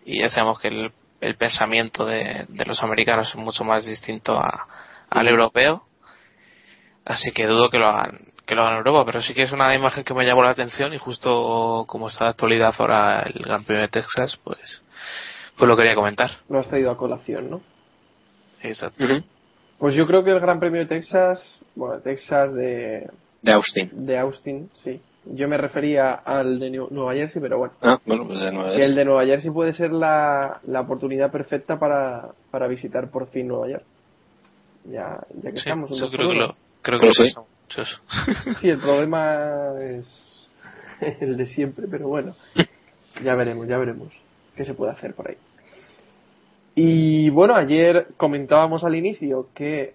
[0.04, 4.38] y ya sabemos que el, el pensamiento de, de los americanos es mucho más distinto
[4.38, 4.66] a-
[5.10, 5.84] al europeo,
[7.04, 9.52] así que dudo que lo hagan que lo hagan en Europa, pero sí que es
[9.52, 13.42] una imagen que me llamó la atención y justo como está de actualidad ahora el
[13.42, 14.82] Gran Premio de Texas, pues
[15.58, 16.30] pues lo quería comentar.
[16.48, 17.60] Lo has traído a colación, ¿no?
[18.62, 19.04] Exacto.
[19.78, 23.10] Pues yo creo que el Gran Premio de Texas, bueno, Texas de,
[23.42, 23.90] De Austin.
[23.92, 25.00] de Austin, sí.
[25.24, 27.74] Yo me refería al de New- Nueva Jersey, pero bueno.
[27.82, 31.30] Ah, bueno, pues de nuevo Que el de Nueva Jersey puede ser la, la oportunidad
[31.30, 33.84] perfecta para, para visitar por fin Nueva York.
[34.84, 35.90] Ya, ya que Sí, estamos.
[35.90, 37.22] por creo que lo, creo que lo sí.
[37.24, 38.02] pensan muchos.
[38.60, 40.48] Sí, el problema es
[41.20, 42.34] el de siempre, pero bueno,
[43.22, 44.08] ya veremos, ya veremos
[44.56, 45.36] qué se puede hacer por ahí.
[46.74, 49.94] Y bueno, ayer comentábamos al inicio que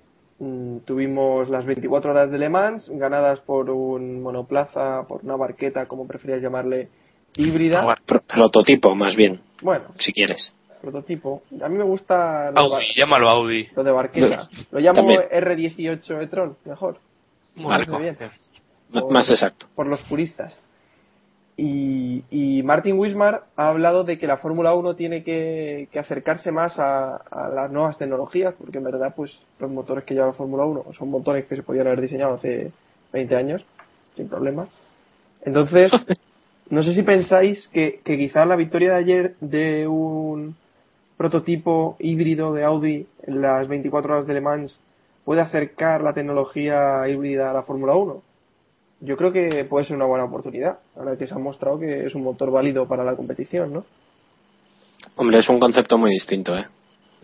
[0.86, 6.08] tuvimos las 24 horas de Le Mans ganadas por un monoplaza, por una barqueta, como
[6.08, 6.90] preferías llamarle,
[7.36, 7.84] híbrida.
[7.90, 10.54] Ah, Pro- prototipo, más bien, Bueno, si quieres.
[10.82, 11.44] prototipo.
[11.62, 13.68] A mí me gusta Audi, llámalo Audi.
[13.76, 14.50] lo de barqueta.
[14.72, 15.22] Lo llamo También.
[15.32, 16.98] R18 e-tron, mejor.
[17.56, 18.18] Muy bien.
[19.10, 19.68] Más exacto.
[19.76, 20.60] por los puristas.
[21.56, 27.22] Y, Martin Wismar ha hablado de que la Fórmula 1 tiene que, acercarse más a,
[27.54, 31.10] las nuevas tecnologías, porque en verdad pues los motores que lleva la Fórmula 1 son
[31.10, 32.72] motores que se podían haber diseñado hace
[33.12, 33.66] 20 años,
[34.16, 34.70] sin problemas.
[35.44, 35.92] Entonces,
[36.70, 40.56] no sé si pensáis que, que quizá la victoria de ayer de un
[41.18, 44.80] prototipo híbrido de Audi en las 24 horas de Le Mans
[45.26, 48.33] puede acercar la tecnología híbrida a la Fórmula 1
[49.04, 52.16] yo creo que puede ser una buena oportunidad, ahora que se ha mostrado que es
[52.16, 53.86] un motor válido para la competición, ¿no?
[55.16, 56.66] Hombre, es un concepto muy distinto, ¿eh?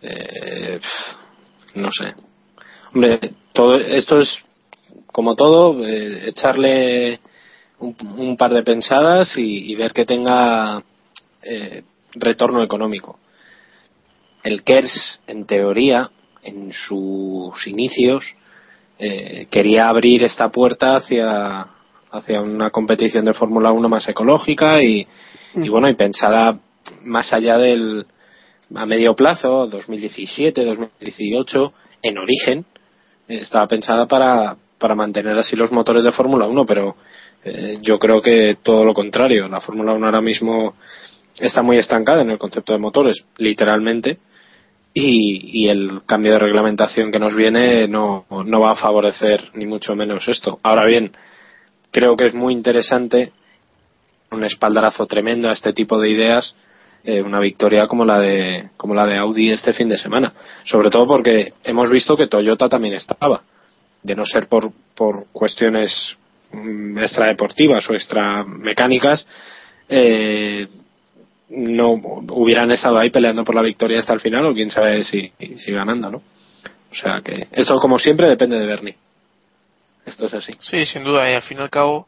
[0.01, 0.79] Eh,
[1.75, 2.13] no sé.
[2.93, 4.43] Hombre, todo esto es,
[5.11, 7.21] como todo, eh, echarle
[7.79, 10.83] un, un par de pensadas y, y ver que tenga
[11.41, 13.19] eh, retorno económico.
[14.43, 16.11] El KERS, en teoría,
[16.43, 18.25] en sus inicios,
[18.99, 21.67] eh, quería abrir esta puerta hacia,
[22.11, 25.07] hacia una competición de Fórmula 1 más ecológica y,
[25.55, 26.59] y bueno, y pensada
[27.03, 28.05] más allá del
[28.75, 31.73] a medio plazo, 2017, 2018,
[32.03, 32.65] en origen,
[33.27, 36.95] eh, estaba pensada para, para mantener así los motores de Fórmula 1, pero
[37.43, 39.47] Eh, yo creo que todo lo contrario.
[39.47, 40.73] La Fórmula 1 ahora mismo
[41.39, 44.17] está muy estancada en el concepto de motores, literalmente,
[44.93, 49.65] y, y el cambio de reglamentación que nos viene no, no va a favorecer ni
[49.65, 50.59] mucho menos esto.
[50.63, 51.11] Ahora bien,
[51.91, 53.31] creo que es muy interesante
[54.31, 56.55] un espaldarazo tremendo a este tipo de ideas
[57.03, 60.33] eh, una victoria como la de como la de Audi este fin de semana
[60.65, 63.41] sobre todo porque hemos visto que Toyota también estaba
[64.03, 66.17] de no ser por por cuestiones
[66.51, 69.25] mm, extradeportivas o extra mecánicas
[69.87, 70.67] eh,
[71.49, 71.93] no
[72.31, 75.71] hubieran estado ahí peleando por la victoria hasta el final o quién sabe si, si
[75.71, 76.21] ganando no
[76.91, 78.97] o sea que esto como siempre depende de Bernie.
[80.05, 80.53] Esto es así.
[80.59, 82.07] Sí, sin duda, y al fin y al cabo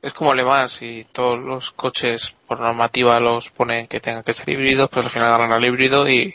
[0.00, 4.32] es como Le Mans y todos los coches por normativa los ponen que tengan que
[4.32, 6.34] ser híbridos, pues al final ganan al híbrido y,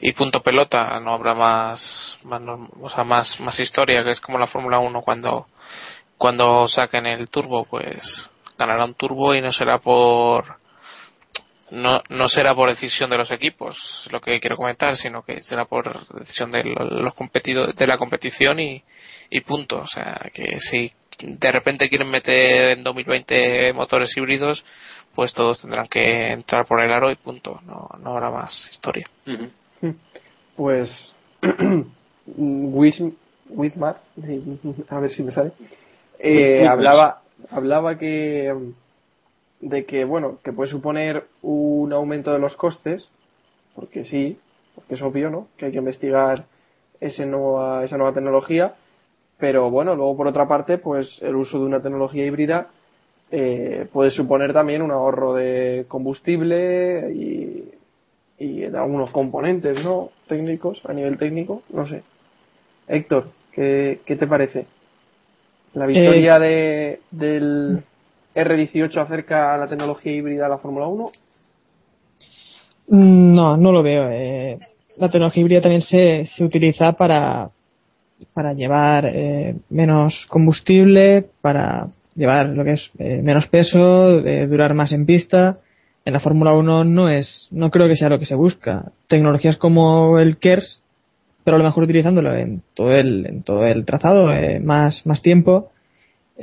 [0.00, 2.18] y punto pelota, no habrá más,
[2.80, 5.46] o sea, más, más historia, que es como la Fórmula 1 cuando,
[6.18, 10.58] cuando saquen el turbo, pues ganará un turbo y no será por,
[11.72, 15.64] no, no será por decisión de los equipos, lo que quiero comentar, sino que será
[15.64, 18.82] por decisión de lo- los competido- de la competición y,
[19.30, 19.80] y punto.
[19.80, 20.92] O sea, que si
[21.22, 24.64] de repente quieren meter en 2020 motores híbridos,
[25.14, 27.60] pues todos tendrán que entrar por el aro y punto.
[27.64, 29.06] No, no habrá más historia.
[30.56, 31.14] Pues
[32.26, 33.14] Wis-
[33.48, 33.96] Wismar,
[34.90, 35.52] a ver si me sale,
[36.18, 38.54] eh, hablaba hablaba que
[39.62, 43.08] de que bueno que puede suponer un aumento de los costes,
[43.74, 44.36] porque sí,
[44.74, 45.48] porque es obvio, ¿no?
[45.56, 46.44] Que hay que investigar
[47.00, 48.74] ese nueva, esa nueva tecnología,
[49.38, 52.68] pero bueno, luego por otra parte, pues el uso de una tecnología híbrida
[53.30, 57.72] eh, puede suponer también un ahorro de combustible y,
[58.38, 60.10] y de algunos componentes, ¿no?
[60.26, 62.02] Técnicos, a nivel técnico, no sé.
[62.88, 64.66] Héctor, ¿qué, qué te parece?
[65.74, 67.82] ¿La victoria de, del
[68.34, 71.10] R18 acerca la tecnología híbrida a la Fórmula 1?
[72.88, 74.08] Mm, No, no lo veo.
[74.10, 74.58] eh.
[74.98, 77.48] La tecnología híbrida también se, se utiliza para,
[78.34, 84.74] para llevar eh, menos combustible, para llevar lo que es eh, menos peso, eh, durar
[84.74, 85.58] más en pista.
[86.04, 88.90] En la Fórmula 1 no es, no creo que sea lo que se busca.
[89.08, 90.80] Tecnologías como el KERS,
[91.44, 95.22] pero a lo mejor utilizándolo en todo el, en todo el trazado, eh, más, más
[95.22, 95.70] tiempo,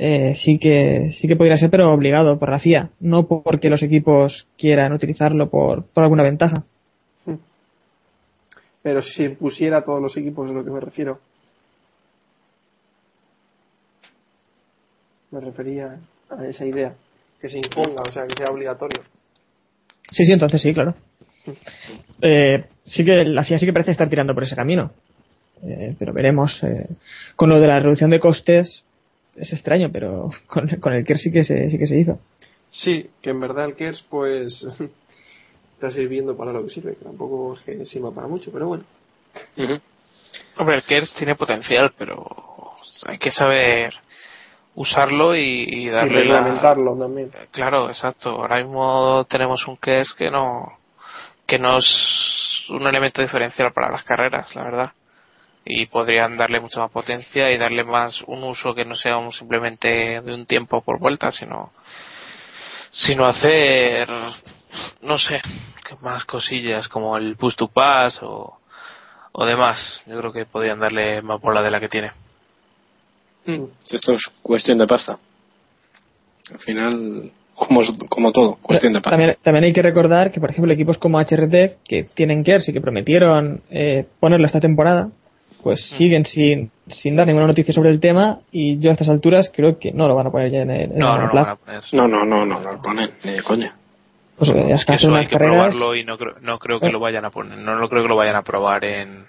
[0.02, 3.82] eh, sí que sí que podría ser, pero obligado por la FIA, no porque los
[3.82, 6.64] equipos quieran utilizarlo por, por alguna ventaja.
[8.82, 11.18] Pero si se impusiera a todos los equipos, es lo que me refiero.
[15.30, 15.98] Me refería
[16.30, 16.94] a esa idea,
[17.38, 19.02] que se imponga, o sea, que sea obligatorio.
[20.12, 20.94] Sí, sí, entonces sí, claro.
[22.22, 24.92] Eh, sí que la FIA sí que parece estar tirando por ese camino.
[25.62, 26.58] Eh, pero veremos.
[26.62, 26.86] eh,
[27.36, 28.82] con lo de la reducción de costes
[29.36, 32.18] es extraño, pero con, con el KER sí que se, sí que se hizo.
[32.70, 34.64] Sí, que en verdad el KERS, pues,
[35.74, 38.84] está sirviendo para lo que sirve, que tampoco es que sirva para mucho, pero bueno.
[40.56, 42.26] Hombre, el KERS tiene potencial, pero
[43.06, 43.94] hay que saber
[44.74, 47.30] usarlo y, y Y darle la- reglamentarlo también.
[47.50, 48.30] Claro, exacto.
[48.30, 50.78] Ahora mismo tenemos un KERS que no
[51.46, 54.92] que no es un elemento diferencial para las carreras, la verdad.
[55.64, 59.32] Y podrían darle mucha más potencia y darle más un uso que no sea un-
[59.32, 61.72] simplemente de un tiempo por vuelta, sino
[62.90, 64.08] sino hacer
[65.02, 65.40] no sé,
[65.88, 68.56] que más cosillas como el push to pass o
[69.32, 70.02] o demás.
[70.06, 72.10] Yo creo que podrían darle más bola de la que tiene.
[73.88, 75.18] Esto es cuestión de pasta.
[76.52, 79.16] Al final, como, como todo, cuestión de pasta.
[79.16, 82.72] También, también hay que recordar que, por ejemplo, equipos como HRT, que tienen KERS y
[82.72, 85.10] que prometieron eh, ponerlo esta temporada,
[85.62, 89.50] pues siguen sin, sin dar ninguna noticia sobre el tema y yo a estas alturas
[89.54, 91.44] creo que no lo van a poner ya en el, No, no lo plan.
[91.44, 91.82] van a poner.
[91.92, 93.74] No, no, no, no, no lo ponen, ni de coña.
[94.38, 95.74] Pues eh, Es que eso hay que carreras.
[95.74, 96.92] probarlo y no creo, no creo que Eh.
[96.92, 99.26] lo vayan a poner, no lo creo que lo vayan a probar en,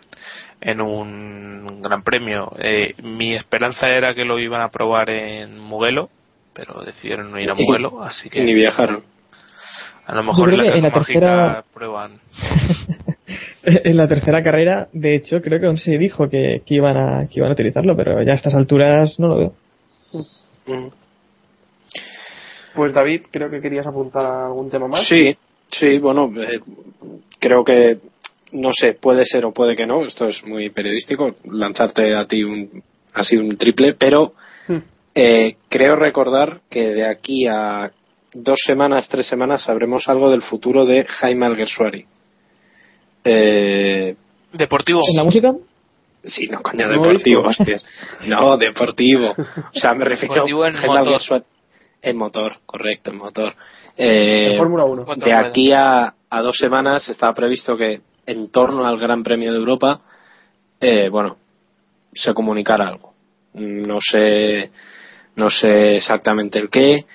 [0.61, 2.51] en un gran premio.
[2.59, 6.07] Eh, mi esperanza era que lo iban a probar en Mugello,
[6.53, 9.03] pero decidieron no ir a Mugello, así Y ni que viajaron.
[10.05, 12.11] a lo mejor en la creo que en caja la mágica tercera- prueban.
[13.83, 17.27] en la tercera carrera, de hecho, creo que aún se dijo que, que iban a,
[17.27, 19.53] que iban a utilizarlo, pero ya a estas alturas no lo veo.
[22.73, 25.07] Pues David, creo que querías apuntar a algún tema más.
[25.07, 25.35] Sí,
[25.67, 26.59] sí, bueno, eh,
[27.39, 27.97] creo que,
[28.53, 32.43] no sé, puede ser o puede que no, esto es muy periodístico, lanzarte a ti
[32.43, 32.81] un,
[33.13, 34.33] así un triple, pero
[34.67, 34.77] Hmm.
[35.15, 37.91] eh, creo recordar que de aquí a
[38.33, 42.05] dos semanas, tres semanas sabremos algo del futuro de Jaime Alguersuari.
[43.23, 44.15] Eh,
[44.53, 45.01] Deportivo.
[45.09, 45.53] ¿En la música?
[46.23, 47.85] Sí, no, coño, No, deportivo, hostias.
[48.25, 49.31] No, deportivo.
[49.31, 51.43] O sea, me refiero Deportivo en motor.
[52.03, 53.53] En motor, correcto, en motor.
[53.97, 55.05] Eh, En Fórmula 1.
[55.05, 59.51] Cuatro de aquí a, a dos semanas estaba previsto que en torno al Gran Premio
[59.51, 60.01] de Europa,
[60.79, 61.37] eh, bueno,
[62.13, 63.13] se comunicara algo.
[63.53, 64.71] No sé,
[65.35, 67.05] no sé exactamente el qué.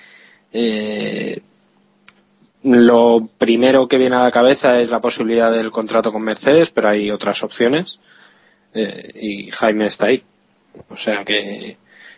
[0.51, 1.41] Eh,
[2.63, 6.89] lo primero que viene a la cabeza es la posibilidad del contrato con Mercedes, pero
[6.89, 7.99] hay otras opciones.
[8.73, 10.23] Eh, y Jaime está ahí.
[10.89, 11.77] O sea que,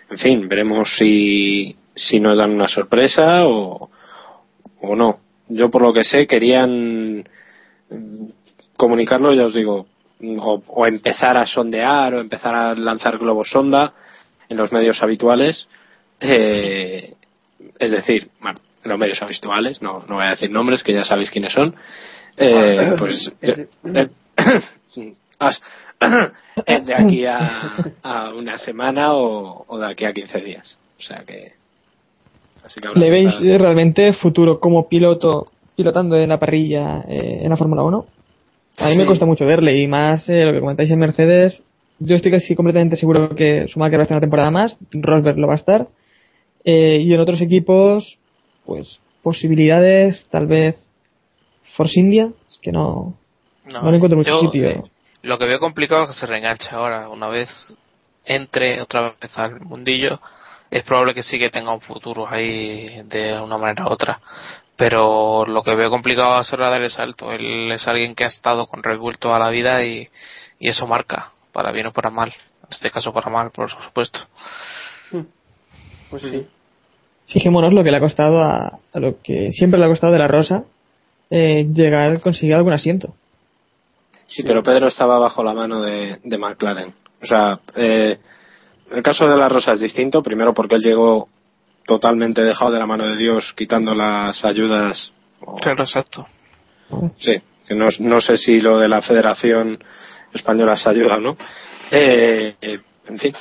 [0.09, 3.89] en fin, veremos si, si nos dan una sorpresa o,
[4.81, 5.19] o no.
[5.47, 7.23] Yo por lo que sé querían
[7.89, 8.25] mm,
[8.75, 9.87] comunicarlo, ya os digo,
[10.21, 13.93] o, o empezar a sondear o empezar a lanzar globos sonda
[14.47, 15.67] en los medios habituales.
[16.19, 17.13] Eh,
[17.77, 18.29] es decir,
[18.83, 21.75] en los medios habituales, no, no voy a decir nombres que ya sabéis quiénes son.
[22.37, 24.09] Eh, pues Ese- de,
[25.39, 25.61] as-
[26.65, 30.79] eh, de aquí a, a una semana o, o de aquí a 15 días.
[30.97, 31.53] O sea que.
[32.63, 37.39] Así que ¿Le veis estar- eh, realmente futuro como piloto pilotando en la parrilla eh,
[37.43, 38.05] en la Fórmula 1?
[38.79, 41.61] A mí me cuesta mucho verle y más eh, lo que comentáis en Mercedes.
[41.99, 45.47] Yo estoy casi completamente seguro que Schumacher va a estar una temporada más, Rosberg lo
[45.47, 45.87] va a estar.
[46.63, 48.18] Eh, y en otros equipos,
[48.69, 50.75] pues posibilidades, tal vez
[51.75, 53.15] Force India, es que no,
[53.65, 54.69] no, le encuentro mucho yo, sitio.
[54.69, 54.83] eh,
[55.23, 57.09] lo que veo complicado es que se reenganche ahora.
[57.09, 57.49] Una vez
[58.25, 60.19] entre otra vez al mundillo,
[60.69, 64.21] es probable que sí que tenga un futuro ahí de una manera u otra.
[64.75, 67.31] Pero lo que veo complicado va a ser dar el salto.
[67.31, 70.07] Él es alguien que ha estado con Red Bull toda la vida y,
[70.59, 72.29] y eso marca, para bien o para mal.
[72.29, 74.19] En este caso para mal, por supuesto.
[76.11, 76.47] Pues sí.
[77.29, 80.19] Fijémonos lo que le ha costado a, a lo que siempre le ha costado de
[80.19, 80.63] la Rosa
[81.29, 83.13] eh, llegar, conseguir algún asiento.
[84.27, 86.93] Sí, pero Pedro estaba bajo la mano de, de McLaren.
[87.21, 88.17] O sea, eh,
[88.91, 91.29] el caso de la Rosa es distinto, primero porque él llegó
[91.85, 95.11] totalmente dejado de la mano de Dios, quitando las ayudas.
[95.41, 96.27] o- Claro, exacto.
[97.17, 99.77] Sí, que no, no sé si lo de la Federación
[100.33, 101.37] Española se ayuda o no.
[101.91, 103.33] Eh, eh, en fin.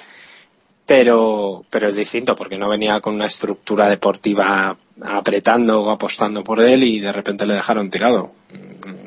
[0.89, 6.61] Pero, pero es distinto porque no venía con una estructura deportiva apretando o apostando por
[6.65, 8.33] él y de repente le dejaron tirado.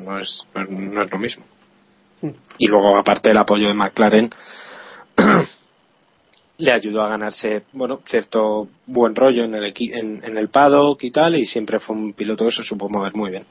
[0.04, 1.44] No es, no es- lo mismo.
[2.56, 4.30] Y luego, aparte, el apoyo de McLaren
[6.58, 11.10] le ayudó a ganarse, bueno, cierto buen rollo en el, en, en el paddock y
[11.10, 13.44] tal, y siempre fue un piloto que se supo mover muy bien.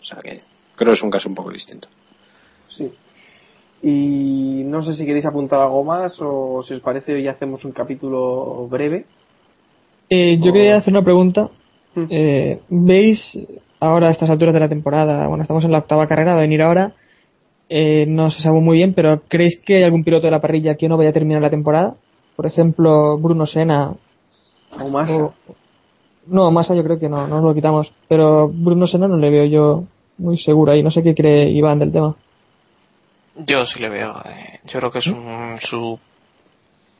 [0.00, 0.40] O sea que
[0.74, 1.88] creo que es un caso un poco distinto.
[2.70, 2.90] Sí.
[3.82, 7.72] Y no sé si queréis apuntar algo más o si os parece hoy hacemos un
[7.72, 9.04] capítulo breve.
[10.10, 11.48] Eh, yo quería hacer una pregunta.
[11.94, 12.04] Mm.
[12.10, 13.20] Eh, ¿Veis
[13.80, 16.42] ahora a estas alturas de la temporada, bueno, estamos en la octava carrera, va a
[16.42, 16.92] venir ahora,
[17.68, 20.74] eh, no se sabe muy bien, pero ¿creéis que hay algún piloto de la parrilla
[20.74, 21.94] que no vaya a terminar la temporada?
[22.34, 23.94] Por ejemplo, Bruno Senna.
[24.80, 25.34] O o-
[26.26, 27.90] no, Massa yo creo que no, no nos lo quitamos.
[28.08, 29.84] Pero Bruno Senna no le veo yo
[30.18, 30.82] muy seguro ahí.
[30.82, 32.16] No sé qué cree Iván del tema.
[33.38, 34.20] Yo sí le veo.
[34.24, 35.98] eh, yo creo que es un, su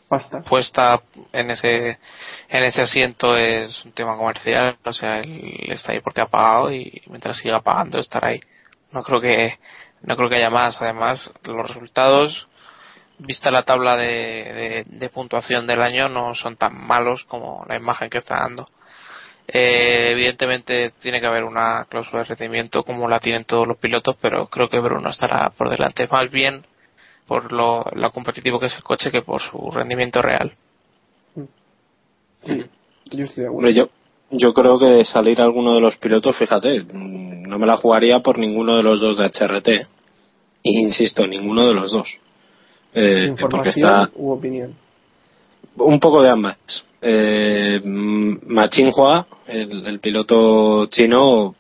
[0.08, 0.40] Pasta.
[0.40, 1.98] puesta en ese
[2.48, 6.72] en ese asiento es un tema comercial o sea él está ahí porque ha pagado
[6.72, 8.40] y mientras siga pagando estará ahí
[8.90, 9.58] no creo que
[10.00, 12.48] no creo que haya más además los resultados
[13.18, 17.76] vista la tabla de, de, de puntuación del año no son tan malos como la
[17.76, 18.66] imagen que está dando
[19.50, 24.14] Eh, evidentemente tiene que haber una cláusula de rendimiento como la tienen todos los pilotos
[24.20, 26.66] pero creo que Bruno estará por delante más bien
[27.26, 30.52] por lo, lo competitivo que es el coche que por su rendimiento real.
[32.42, 32.64] Sí.
[33.10, 33.56] Yo estoy de acuerdo.
[33.56, 33.88] Hombre, yo,
[34.30, 38.38] yo creo que de salir alguno de los pilotos, fíjate, no me la jugaría por
[38.38, 39.68] ninguno de los dos de HRT.
[40.62, 42.08] Y insisto, ninguno de los dos.
[42.94, 44.74] Eh, porque Información está u opinión.
[45.76, 46.58] un poco de ambas.
[47.00, 51.54] Eh, mm, Ma Chinhua, el, el piloto chino,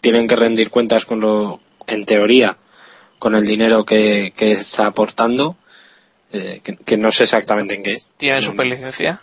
[0.00, 2.56] tienen que rendir cuentas con lo, en teoría,
[3.18, 5.56] con el dinero que, que está aportando,
[6.32, 7.98] eh, que, que no sé exactamente en qué.
[8.18, 9.20] ¿Tiene superlicencia?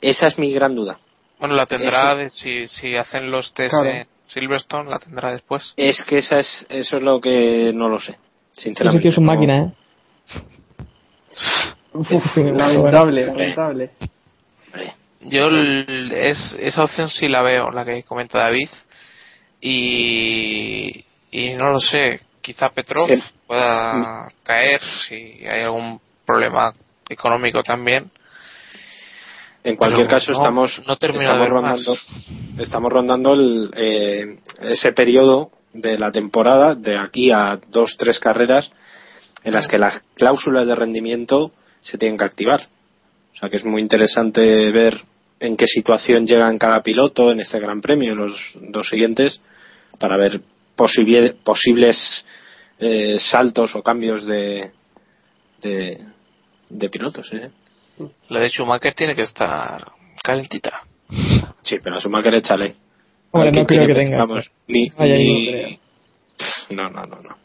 [0.00, 0.98] Esa es mi gran duda.
[1.38, 3.88] Bueno, la tendrá Eso de- si, si hacen los test Claro.
[3.88, 5.72] en Silverstone, la tendrá después.
[5.76, 8.16] Es que esa es, eso es lo que no lo sé,
[8.50, 9.02] sinceramente.
[9.02, 9.72] tío es un no- máquina, ¿eh?
[12.10, 13.90] Uf, lamentable, lamentable.
[14.66, 14.92] Hombre,
[15.22, 18.68] Yo el- es, esa opción sí la veo, la que comenta David.
[19.60, 23.08] Y, y no lo sé, quizá Petrov
[23.46, 25.14] pueda caer si
[25.46, 26.72] hay algún problema
[27.08, 28.10] económico también.
[29.64, 31.96] En cualquier Pero caso, no- estamos, no estamos rondando,
[32.58, 38.70] estamos rondando el, eh, ese periodo de la temporada de aquí a dos, tres carreras
[39.42, 42.68] en las que las cláusulas de rendimiento se tienen que activar.
[43.34, 45.00] O sea que es muy interesante ver
[45.40, 49.40] en qué situación llegan cada piloto en este Gran Premio, los dos siguientes,
[49.98, 50.40] para ver
[50.76, 52.26] posible- posibles
[52.80, 54.70] eh, saltos o cambios de,
[55.62, 55.98] de,
[56.68, 57.32] de pilotos.
[57.32, 57.50] ¿eh?
[58.28, 60.82] Lo de Schumacher tiene que estar calentita.
[61.62, 62.74] Sí, pero a Schumacher échale.
[63.30, 64.18] Hombre, no creo tiene- que tenga.
[64.18, 64.96] Vamos, ni, ni- no
[65.52, 65.78] creo.
[66.38, 67.36] Pff, no, no, no, no.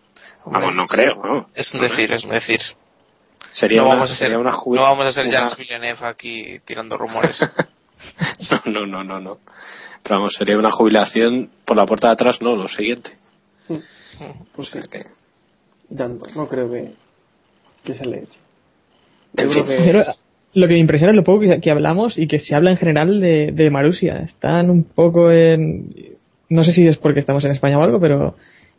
[0.46, 1.50] Hombre, Vamos, no creo, ¿no?
[1.56, 2.60] Es un decir, es un decir.
[3.54, 5.58] Sería no una, vamos a ser, sería una ju- no vamos a ser una- Jacques
[5.58, 7.40] Villeneuve aquí tirando rumores.
[8.66, 9.38] no, no, no, no, no.
[10.04, 13.12] Pero vamos, sería una jubilación por la puerta de atrás, no, lo siguiente.
[13.68, 13.82] Pues
[14.18, 14.26] sí,
[14.58, 15.06] O sea que-
[15.90, 16.94] ya no, no creo que,
[17.84, 18.40] que se le eche.
[19.38, 19.64] En Yo fin.
[19.66, 20.04] creo que- Pero
[20.56, 22.78] lo que me impresiona es lo poco que, que hablamos y que se habla en
[22.78, 24.18] general de, de Marusia.
[24.20, 25.94] Están un poco en.
[26.50, 28.36] No sé si es porque estamos en España o algo, pero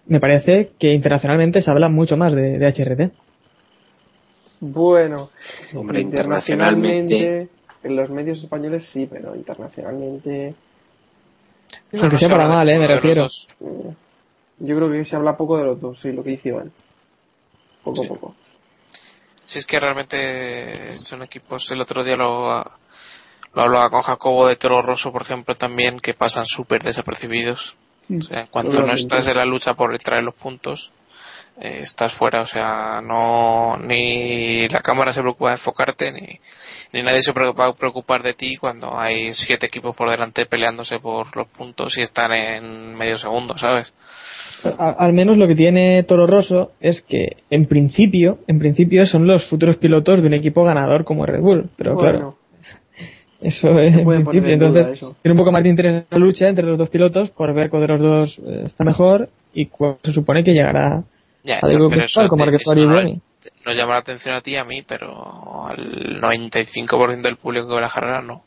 [0.06, 3.12] me parece que internacionalmente se habla mucho más de, de HRT.
[4.66, 5.28] Bueno,
[5.74, 7.48] Hombre, internacionalmente,
[7.82, 10.54] en los medios españoles sí, pero internacionalmente
[11.92, 12.78] Aunque sea para mal, ¿eh?
[12.78, 13.26] Me refiero.
[13.26, 13.94] eh,
[14.60, 16.72] yo creo que se habla poco de los dos, sí, lo que dice Iván.
[17.82, 18.34] Poco a poco.
[19.44, 22.64] Si es que realmente son equipos, el otro día lo,
[23.54, 27.76] lo hablaba con Jacobo de Toro Rosso, por ejemplo, también, que pasan súper desapercibidos.
[28.08, 30.90] O sea, en cuanto no estás en la lucha por traer los puntos,
[31.60, 32.42] eh, estás fuera.
[32.42, 36.38] O sea, no ni la cámara se preocupa de enfocarte, ni,
[36.92, 41.34] ni nadie se preocupa preocupar de ti cuando hay siete equipos por delante peleándose por
[41.36, 43.92] los puntos y están en medio segundo, ¿sabes?
[44.78, 49.26] A- al menos lo que tiene Toro Rosso es que en principio, en principio son
[49.26, 51.68] los futuros pilotos de un equipo ganador como Red Bull.
[51.76, 52.36] Pero claro,
[53.42, 54.48] eso es en principio.
[54.50, 55.16] Entonces, eso.
[55.20, 57.82] tiene un poco más de interés la lucha entre los dos pilotos por ver cuál
[57.82, 61.00] de los dos eh, está mejor y cuál se supone que llegará
[61.44, 63.02] Ya, algo pero como te- y no,
[63.66, 67.74] no llama la atención a ti y a mí, pero al 95% del público que
[67.74, 68.42] ve la carrera no.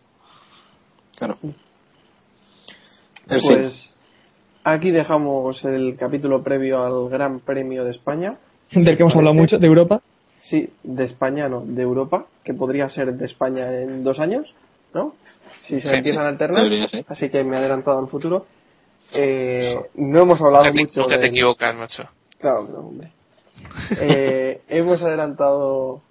[1.15, 1.37] Claro.
[1.43, 1.53] En
[3.41, 3.93] fin, pues
[4.63, 8.37] aquí dejamos el capítulo previo al Gran Premio de España.
[8.71, 10.01] Del que hemos hablado mucho, de Europa.
[10.41, 14.53] Sí, de España, no, de Europa, que podría ser de España en dos años,
[14.93, 15.13] ¿no?
[15.63, 16.67] Si se Sí, empiezan sí, a alternar.
[17.07, 18.45] Así que me he adelantado al futuro.
[19.13, 22.03] Eh, no hemos hablado Nunca te, mucho nunca te del- equivocas, macho.
[22.39, 23.11] Claro, no, hombre.
[23.99, 26.01] Eh, hemos adelantado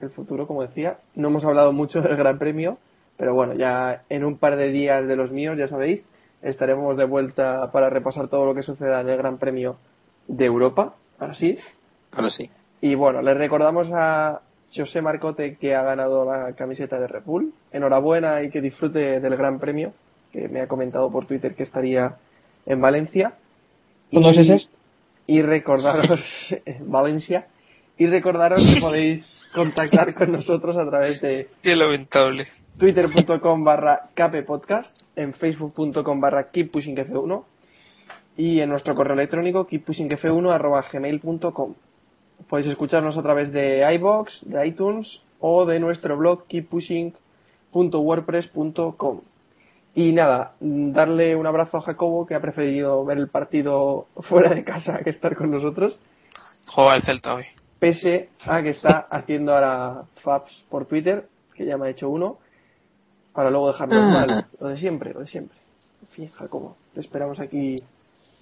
[0.00, 0.98] el futuro, como decía.
[1.14, 2.78] No hemos hablado mucho del Gran Premio,
[3.16, 6.04] pero bueno, ya en un par de días de los míos, ya sabéis,
[6.42, 9.76] estaremos de vuelta para repasar todo lo que suceda en el Gran Premio
[10.26, 11.58] de Europa, así.
[12.12, 12.50] ahora sí.
[12.80, 14.40] Y bueno, les recordamos a
[14.74, 17.52] José Marcote que ha ganado la camiseta de Red Bull.
[17.72, 19.92] Enhorabuena y que disfrute del Gran Premio,
[20.32, 22.16] que me ha comentado por Twitter que estaría
[22.66, 23.32] en Valencia.
[24.12, 24.68] ¿Con dos S?
[25.28, 26.20] Y recordaros,
[26.64, 27.46] en Valencia,
[27.96, 29.24] y recordaros que podéis
[29.54, 32.48] contactar con nosotros a través de Qué lamentable.
[32.78, 37.44] twitter.com barra kppodcast, en facebook.com barra keeppushingf1
[38.36, 41.74] y en nuestro correo electrónico keeppushingf1 arroba gmail.com.
[42.48, 49.20] Podéis escucharnos a través de iBox, de iTunes o de nuestro blog keeppushing.wordpress.com.
[49.98, 54.62] Y nada, darle un abrazo a Jacobo que ha preferido ver el partido fuera de
[54.62, 55.98] casa que estar con nosotros,
[56.66, 57.44] Juega el Celta hoy.
[57.80, 62.38] pese a que está haciendo ahora faps por Twitter, que ya me ha hecho uno,
[63.32, 64.10] para luego dejarnos Ah.
[64.26, 64.46] mal.
[64.60, 65.56] Lo de siempre, lo de siempre.
[66.02, 67.74] En fin, Jacobo, te esperamos aquí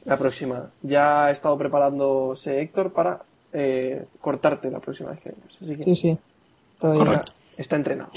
[0.04, 0.70] la próxima.
[0.82, 3.20] Ya ha estado preparándose Héctor para
[3.54, 5.54] eh, cortarte la próxima vez que vengas.
[5.62, 6.18] Así que Sí, sí.
[6.78, 7.24] todavía
[7.57, 8.11] está entrenado.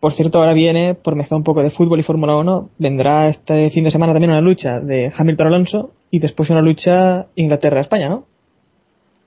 [0.00, 3.70] Por cierto, ahora viene, por mezclar un poco de fútbol y Fórmula 1, vendrá este
[3.70, 8.24] fin de semana también una lucha de Hamilton-Alonso y después una lucha Inglaterra-España, ¿no?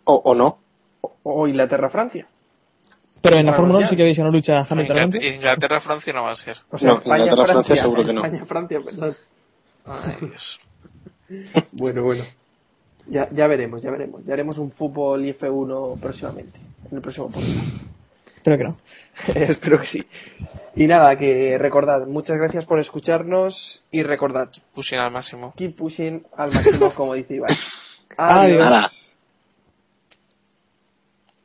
[0.06, 0.58] O, o no.
[1.02, 2.28] O, o Inglaterra-Francia.
[3.22, 3.90] Pero en la Fórmula 1 anunciar.
[3.90, 5.18] sí que habéis una lucha Hamilton-Alonso.
[5.18, 6.58] Inglaterra, Inglaterra-Francia no va a ser.
[6.72, 7.76] O sea, No, Inglaterra-Francia Francia.
[7.76, 8.26] seguro que no.
[8.26, 9.16] España-Francia, perdón.
[9.86, 10.60] Ay, Dios.
[11.72, 12.24] Bueno, bueno.
[13.08, 14.26] Ya, ya veremos, ya veremos.
[14.26, 16.60] Ya haremos un fútbol y F1 próximamente.
[16.90, 17.91] En el próximo podcast.
[18.42, 18.78] Espero que no.
[19.36, 20.04] Espero que sí.
[20.76, 25.54] Y nada, que recordad, muchas gracias por escucharnos y recordad, Pushing al máximo.
[25.56, 27.56] keep pushing al máximo, como dice Iván.
[28.18, 28.60] Adiós.
[28.60, 28.92] Nada.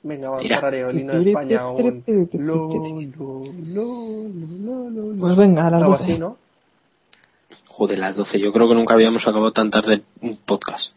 [0.05, 1.69] Venga, vamos a el himno de España.
[1.71, 2.03] Un...
[2.33, 2.69] Lo,
[3.75, 5.21] lo.
[5.21, 6.05] Pues venga, a las Algo 12.
[6.05, 6.39] así, ¿no?
[7.67, 8.41] Joder, las 12.
[8.41, 10.95] Yo creo que nunca habíamos acabado tan tarde un podcast.